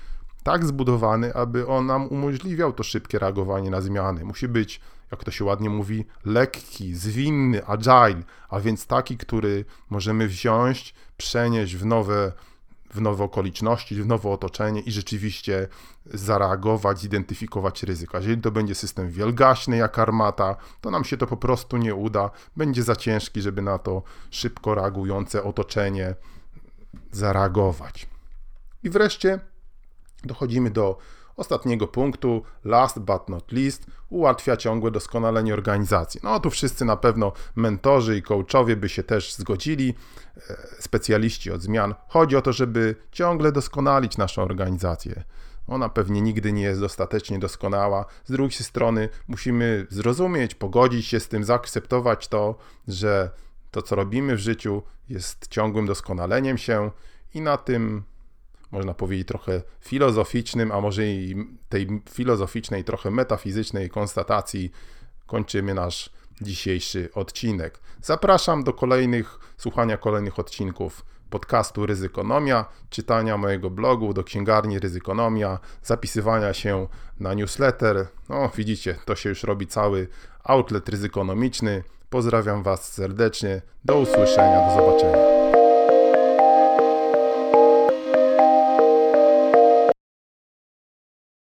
tak 0.43 0.65
zbudowany, 0.65 1.33
aby 1.33 1.67
on 1.67 1.85
nam 1.85 2.07
umożliwiał 2.07 2.73
to 2.73 2.83
szybkie 2.83 3.19
reagowanie 3.19 3.69
na 3.69 3.81
zmiany. 3.81 4.25
Musi 4.25 4.47
być, 4.47 4.81
jak 5.11 5.23
to 5.23 5.31
się 5.31 5.45
ładnie 5.45 5.69
mówi, 5.69 6.05
lekki, 6.25 6.95
zwinny, 6.95 7.65
agile, 7.65 8.23
a 8.49 8.59
więc 8.59 8.87
taki, 8.87 9.17
który 9.17 9.65
możemy 9.89 10.27
wziąć, 10.27 10.93
przenieść 11.17 11.75
w 11.75 11.85
nowe 11.85 12.31
w 12.93 13.01
nowe 13.01 13.23
okoliczności, 13.23 13.95
w 13.95 14.07
nowe 14.07 14.29
otoczenie 14.29 14.81
i 14.81 14.91
rzeczywiście 14.91 15.67
zareagować, 16.05 16.99
zidentyfikować 16.99 17.83
ryzyka. 17.83 18.17
Jeżeli 18.17 18.41
to 18.41 18.51
będzie 18.51 18.75
system 18.75 19.09
wielgaśny 19.09 19.77
jak 19.77 19.99
armata, 19.99 20.55
to 20.81 20.91
nam 20.91 21.03
się 21.03 21.17
to 21.17 21.27
po 21.27 21.37
prostu 21.37 21.77
nie 21.77 21.95
uda. 21.95 22.31
Będzie 22.57 22.83
za 22.83 22.95
ciężki, 22.95 23.41
żeby 23.41 23.61
na 23.61 23.77
to 23.77 24.03
szybko 24.31 24.75
reagujące 24.75 25.43
otoczenie 25.43 26.15
zareagować. 27.11 28.07
I 28.83 28.89
wreszcie 28.89 29.39
dochodzimy 30.23 30.71
do 30.71 30.97
ostatniego 31.37 31.87
punktu, 31.87 32.43
last 32.63 32.99
but 32.99 33.29
not 33.29 33.51
least, 33.51 33.85
ułatwia 34.09 34.57
ciągłe 34.57 34.91
doskonalenie 34.91 35.53
organizacji. 35.53 36.19
No 36.23 36.39
tu 36.39 36.49
wszyscy 36.49 36.85
na 36.85 36.97
pewno 36.97 37.31
mentorzy 37.55 38.17
i 38.17 38.21
coachowie 38.21 38.75
by 38.75 38.89
się 38.89 39.03
też 39.03 39.33
zgodzili, 39.33 39.93
e, 40.37 40.41
specjaliści 40.79 41.51
od 41.51 41.61
zmian. 41.61 41.95
Chodzi 42.07 42.35
o 42.35 42.41
to, 42.41 42.53
żeby 42.53 42.95
ciągle 43.11 43.51
doskonalić 43.51 44.17
naszą 44.17 44.41
organizację. 44.41 45.23
Ona 45.67 45.89
pewnie 45.89 46.21
nigdy 46.21 46.53
nie 46.53 46.61
jest 46.61 46.79
dostatecznie 46.79 47.39
doskonała. 47.39 48.05
Z 48.25 48.31
drugiej 48.31 48.63
strony 48.63 49.09
musimy 49.27 49.87
zrozumieć, 49.89 50.55
pogodzić 50.55 51.07
się 51.07 51.19
z 51.19 51.27
tym, 51.27 51.43
zaakceptować 51.43 52.27
to, 52.27 52.55
że 52.87 53.29
to, 53.71 53.81
co 53.81 53.95
robimy 53.95 54.35
w 54.35 54.39
życiu, 54.39 54.83
jest 55.09 55.47
ciągłym 55.47 55.85
doskonaleniem 55.85 56.57
się 56.57 56.91
i 57.33 57.41
na 57.41 57.57
tym 57.57 58.03
można 58.73 58.93
powiedzieć, 58.93 59.27
trochę 59.27 59.61
filozoficznym, 59.79 60.71
a 60.71 60.81
może 60.81 61.07
i 61.07 61.35
tej 61.69 61.87
filozoficznej, 62.09 62.83
trochę 62.83 63.11
metafizycznej 63.11 63.89
konstatacji 63.89 64.71
kończymy 65.27 65.73
nasz 65.73 66.09
dzisiejszy 66.41 67.09
odcinek. 67.13 67.79
Zapraszam 68.01 68.63
do 68.63 68.73
kolejnych, 68.73 69.39
słuchania 69.57 69.97
kolejnych 69.97 70.39
odcinków 70.39 71.05
podcastu 71.29 71.85
Ryzykonomia, 71.85 72.65
czytania 72.89 73.37
mojego 73.37 73.69
blogu 73.69 74.13
do 74.13 74.23
księgarni 74.23 74.79
Ryzykonomia, 74.79 75.59
zapisywania 75.83 76.53
się 76.53 76.87
na 77.19 77.33
newsletter. 77.33 78.07
No, 78.29 78.51
widzicie, 78.55 78.95
to 79.05 79.15
się 79.15 79.29
już 79.29 79.43
robi 79.43 79.67
cały 79.67 80.07
outlet 80.43 80.89
ryzykonomiczny. 80.89 81.83
Pozdrawiam 82.09 82.63
Was 82.63 82.93
serdecznie. 82.93 83.61
Do 83.85 83.99
usłyszenia, 83.99 84.69
do 84.69 84.75
zobaczenia. 84.75 85.52